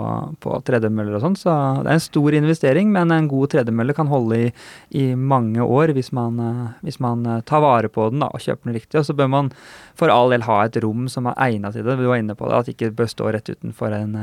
[0.40, 1.38] på tredemøller og sånn.
[1.38, 4.52] Så det er en stor investering, men en god tredemølle kan holde i,
[4.90, 8.78] i mange år hvis man, hvis man tar vare på den da, og kjøper den
[8.80, 8.98] riktig.
[8.98, 9.52] Og så bør man
[9.94, 11.98] for all del ha et rom som er egna til det.
[12.00, 14.18] Du var inne på det, at det ikke bør stå rett utenfor en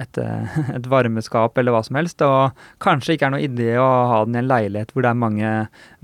[0.00, 2.22] et, eh, et varmeskap eller hva som helst.
[2.24, 5.20] Og kanskje ikke er noe idé å ha den i en leilighet hvor det er
[5.20, 5.52] mange,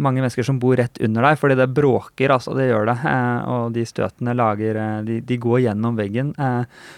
[0.02, 2.56] mange mennesker som bor rett under deg, fordi det bråker, altså.
[2.56, 2.98] Det gjør det.
[3.08, 6.32] Eh, og de støtene lager eh, de, de går gjennom veggen.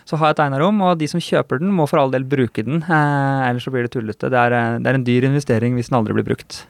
[0.09, 2.65] Så ha et egna rom, og de som kjøper den, må for all del bruke
[2.67, 2.83] den.
[2.85, 4.31] Ellers så blir det tullete.
[4.33, 6.65] Det er, det er en dyr investering hvis den aldri blir brukt.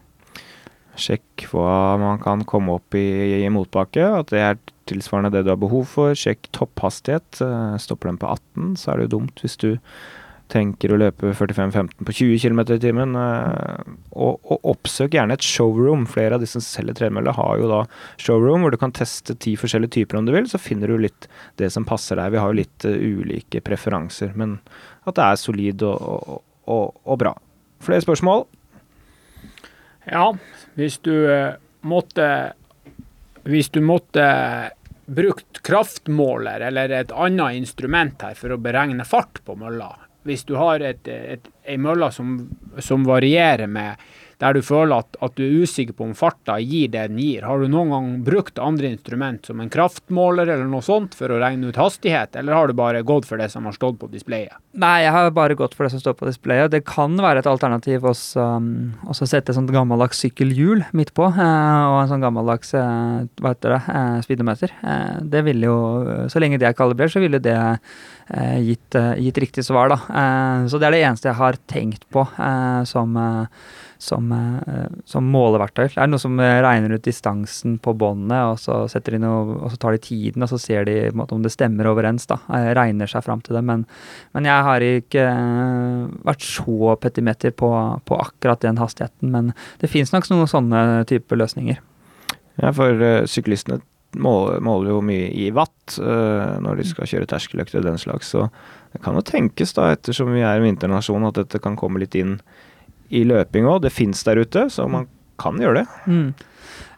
[1.00, 4.60] Sjekk hva man kan komme opp i, i motbakke, at det er
[4.90, 6.14] tilsvarende det du har behov for.
[6.18, 7.40] Sjekk topphastighet.
[7.44, 9.70] Eh, Stopper den på 18, så er det jo dumt hvis du
[10.52, 13.14] tenker å løpe 45-15 på 20 km i timen.
[13.16, 16.04] eh, Og, og oppsøk gjerne et showroom.
[16.06, 17.80] Flere av de som selger tredemølle har jo da
[18.20, 21.28] showroom hvor du kan teste ti forskjellige typer om du vil, så finner du litt
[21.60, 22.34] det som passer deg.
[22.36, 24.58] Vi har jo litt eh, ulike preferanser, men
[25.08, 27.34] at det er solid og, og, og, bra.
[27.84, 28.46] Flere spørsmål?
[30.08, 30.28] Ja,
[30.76, 31.12] hvis du
[31.84, 32.26] måtte
[33.44, 34.24] Hvis du måtte
[35.06, 39.90] brukt kraftmåler eller et annet instrument her for å beregne fart på mølla
[40.24, 42.38] Hvis du har et, et, ei mølle som,
[42.80, 44.00] som varierer med
[44.42, 47.46] der du føler at, at du er usikker på om farta gir det den gir.
[47.46, 51.40] Har du noen gang brukt andre instrument som en kraftmåler eller noe sånt for å
[51.42, 54.56] regne ut hastighet, eller har du bare gått for det som har stått på displayet?
[54.74, 56.72] Nei, jeg har bare gått for det som står på displayet.
[56.72, 61.28] Det kan være et alternativ også, um, også sette et sånt gammeldags sykkelhjul midt på,
[61.28, 64.74] eh, og en sånn gammeldags eh, hva heter det, eh, speedometer.
[65.34, 65.78] Det ville jo,
[66.30, 67.56] Så lenge det er kalibrert, så ville det
[68.64, 69.98] gitt, gitt riktig svar, da.
[70.68, 72.24] Så det er det eneste jeg har tenkt på
[72.88, 73.18] som
[73.98, 75.86] som, eh, som måleverktøy.
[75.94, 79.72] Det er noe som eh, regner ut distansen på båndet, og så de noe, og
[79.72, 82.26] så tar de tiden, og så ser de måte, om det stemmer overens.
[82.30, 83.64] da, jeg Regner seg fram til det.
[83.64, 83.86] Men,
[84.34, 87.70] men jeg har ikke eh, vært så petimeter på,
[88.04, 89.32] på akkurat den hastigheten.
[89.34, 91.80] Men det fins nok noen sånne typer løsninger.
[92.60, 93.80] Ja, for uh, syklistene
[94.14, 98.30] måler, måler jo mye i watt uh, når de skal kjøre terskeløkter og den slags,
[98.34, 98.46] så
[98.94, 102.14] det kan jo tenkes, da, ettersom vi er en vinternasjon, at dette kan komme litt
[102.18, 102.36] inn
[103.14, 103.84] i løping òg.
[103.86, 105.08] Det fins der ute, så man
[105.40, 105.86] kan gjøre det.
[106.10, 106.28] Mm.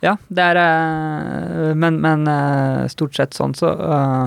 [0.04, 4.26] Ja, det er eh, Men, men eh, stort sett sånn, så eh,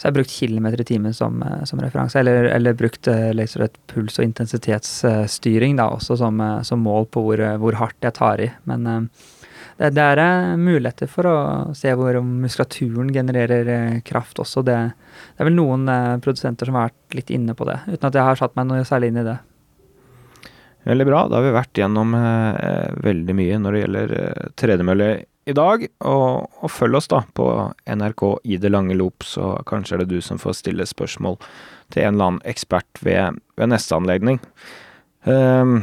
[0.00, 3.04] så jeg har brukt kilometer i timen som, som referanse, eller, eller brukt
[3.36, 8.16] liksom et puls- og intensitetsstyring da, også som, som mål på hvor, hvor hardt jeg
[8.16, 8.46] tar i.
[8.64, 11.36] Men det, det er muligheter for å
[11.76, 14.64] se hvor muskulaturen genererer kraft også.
[14.64, 15.84] Det, det er vel noen
[16.24, 18.88] produsenter som har vært litt inne på det, uten at jeg har satt meg noe
[18.88, 19.36] særlig inn i det.
[20.88, 21.24] Veldig bra.
[21.28, 25.10] Da har vi vært gjennom eh, veldig mye når det gjelder eh, tredemølle
[25.48, 25.86] i dag.
[26.08, 27.48] Og, og følg oss da på
[27.84, 31.40] NRK i det lange loop, så kanskje er det du som får stille spørsmål
[31.92, 34.40] til en eller annen ekspert ved, ved neste anledning.
[35.28, 35.82] Ehm,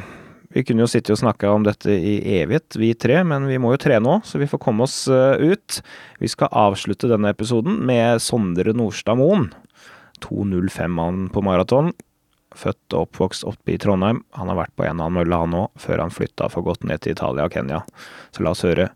[0.55, 3.73] vi kunne jo sitte og snakke om dette i evighet, vi tre, men vi må
[3.75, 5.81] jo trene òg, så vi får komme oss eh, ut.
[6.23, 9.51] Vi skal avslutte denne episoden med Sondre Nordstad Moen.
[10.23, 11.91] 2.05-mannen på maraton.
[12.57, 14.23] Født og oppvokst oppe i Trondheim.
[14.37, 16.87] Han har vært på en og annen mølle, han òg, før han flytta for godt
[16.87, 17.83] ned til Italia og Kenya.
[18.33, 18.89] Så la oss høre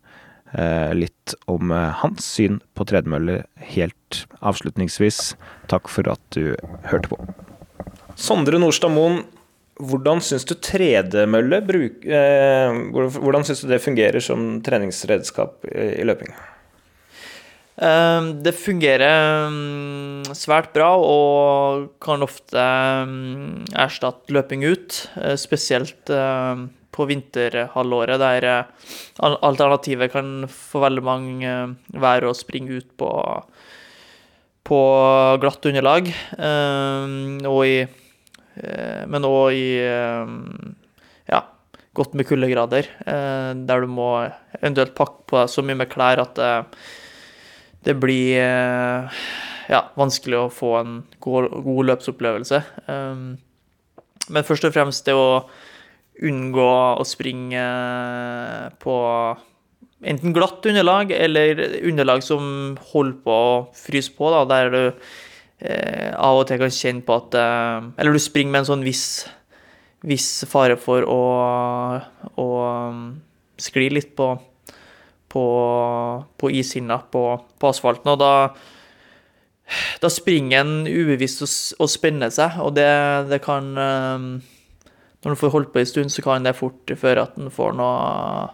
[0.53, 3.43] eh, litt om eh, hans syn på tredemølle
[3.73, 5.35] helt avslutningsvis.
[5.71, 6.55] Takk for at du
[6.89, 7.19] hørte på.
[8.19, 9.21] Sondre Nordstad Moen,
[9.81, 16.33] hvordan syns du tredemølle bruk, eh, Hvordan syns du det fungerer som treningsredskap i løping?
[17.77, 22.59] Eh, Det fungerer mm, svært bra og kan ofte
[23.07, 26.11] mm, erstatte løping ut, eh, spesielt
[26.91, 28.63] på vinterhalvåret, der eh,
[29.23, 33.09] alternativet kan for veldig mange eh, være å springe ut på,
[34.67, 34.81] på
[35.41, 37.77] glatt underlag, og i,
[39.09, 41.39] men òg i ja,
[41.97, 44.11] godt med kuldegrader, der du må
[44.59, 46.51] eventuelt pakke på deg så mye med klær at det
[47.85, 49.21] det blir eh,
[49.71, 52.61] ja, vanskelig å få en god, god løpsopplevelse.
[52.87, 53.39] Um,
[54.31, 55.45] men først og fremst det å
[56.21, 56.67] unngå
[57.01, 57.63] å springe
[58.83, 58.95] på
[60.01, 66.11] enten glatt underlag eller underlag som holder på å fryse på, da, der du eh,
[66.17, 69.05] av og til kan kjenne på at eh, Eller du springer med en sånn viss,
[70.05, 71.21] viss fare for å,
[72.37, 72.47] å
[73.61, 74.33] skli litt på
[75.31, 75.45] på,
[76.37, 77.23] på ishinna på,
[77.59, 78.31] på asfalten, og da,
[80.03, 81.51] da springer en ubevisst og,
[81.85, 82.89] og spenner seg, og det,
[83.31, 84.25] det kan eh,
[85.21, 87.75] Når en får holdt på en stund, så kan det fort føre at en får
[87.77, 88.47] noe,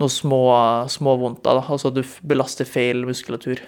[0.00, 1.64] noe små, vondter, da.
[1.68, 3.60] Altså du belaster feil muskulatur.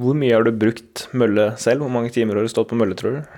[0.00, 1.84] Hvor mye har du brukt mølle selv?
[1.84, 3.34] Hvor mange timer har du stått på mølle, tror du?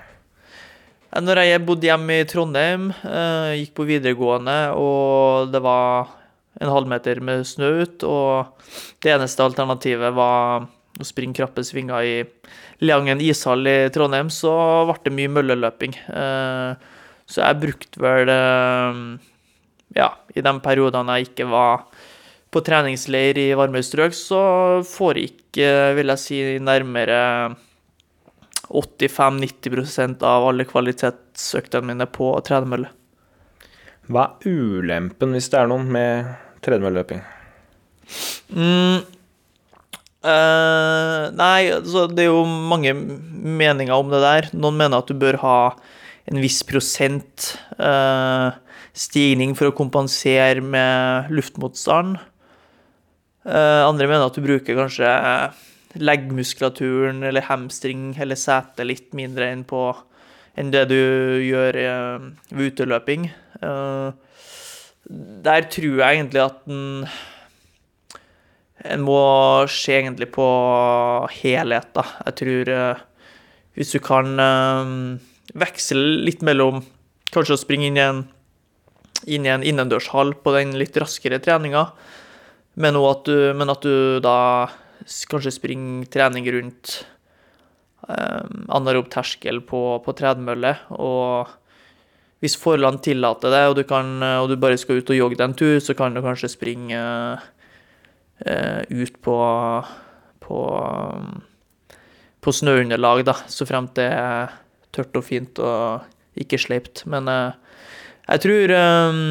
[1.26, 6.12] Når jeg bodde hjemme i Trondheim, eh, gikk på videregående, og det var
[6.60, 8.66] en halvmeter med snø ut, og
[9.04, 10.66] det eneste alternativet var
[10.96, 12.16] å springe krappe svinger i
[12.84, 14.52] Leangen ishall i Trondheim, så
[14.88, 15.96] ble det mye mølleløping.
[16.08, 16.92] Eh,
[17.26, 18.98] Så jeg brukte vel eh,
[19.96, 21.88] Ja, i de periodene jeg ikke var
[22.52, 24.40] på treningsleir i varme strøk, så
[24.86, 27.56] foregikk, eh, vil jeg si, nærmere
[28.70, 32.92] 85-90% av alle kvalitetsøktene mine på tredemølle.
[34.06, 37.22] Hva er ulempen, hvis det er noen, med tredemølleløping?
[38.50, 39.04] Mm.
[40.26, 44.50] Eh, nei, altså det er jo mange meninger om det der.
[44.58, 45.58] Noen mener at du bør ha
[46.26, 48.48] en viss prosent eh,
[48.96, 52.16] stigning for å kompensere med luftmotstand.
[53.46, 55.06] Uh, andre mener at du bruker kanskje
[56.02, 59.92] leggmuskulaturen eller hamstring eller sete litt mindre enn, på,
[60.58, 60.98] enn det du
[61.46, 63.28] gjør uh, ved uteløping.
[63.62, 64.25] Eh,
[65.06, 67.06] der tror jeg egentlig at en,
[68.90, 69.20] en må
[69.70, 70.46] se egentlig på
[71.38, 72.06] helhet, da.
[72.26, 73.04] Jeg tror eh,
[73.78, 74.94] hvis du kan eh,
[75.54, 76.82] veksle litt mellom
[77.34, 78.24] kanskje å springe inn i en,
[79.26, 81.88] inn i en innendørshall på den litt raskere treninga,
[82.76, 84.38] men, at du, at du da
[85.30, 86.98] kanskje springer trening rundt
[88.04, 91.54] um, anarob terskel på, på tredemølle, og
[92.44, 95.46] hvis forholdene tillater det, og du, kan, og du bare skal ut og jogge deg
[95.48, 97.46] en tur, så kan du kanskje springe eh,
[98.44, 99.36] eh, ut på,
[100.44, 100.60] på,
[102.44, 104.52] på snøunderlag, da, så fremt det er
[104.96, 106.04] tørt og fint og
[106.36, 107.06] ikke sleipt.
[107.08, 107.80] Men eh,
[108.28, 109.22] jeg tror eh,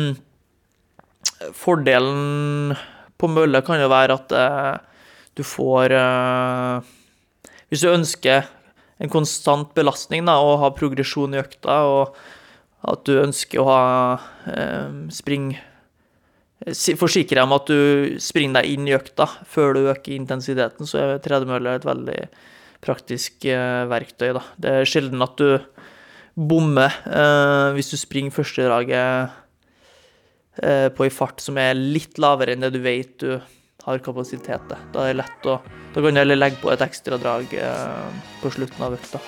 [1.54, 2.76] fordelen
[3.22, 4.76] på mølle kan jo være at eh,
[5.36, 6.94] du får eh,
[7.70, 8.46] Hvis du ønsker
[9.04, 12.16] en konstant belastning da, og ha progresjon i økta, og
[12.86, 13.86] at du ønsker å ha
[14.52, 15.56] eh, spring
[16.66, 21.02] Forsikre deg om at du springer deg inn i økta før du øker intensiteten, så
[21.02, 22.22] er tredemølle et veldig
[22.82, 24.32] praktisk eh, verktøy.
[24.38, 24.42] Da.
[24.64, 25.60] Det er sjelden at du
[26.36, 29.36] bommer eh, hvis du springer første draget
[30.64, 33.36] eh, på en fart som er litt lavere enn det du vet du
[33.86, 34.90] har kapasitet til.
[34.96, 35.60] Da er det lett å
[35.94, 39.24] Da kan du heller legge på et ekstra drag eh, på slutten av økta.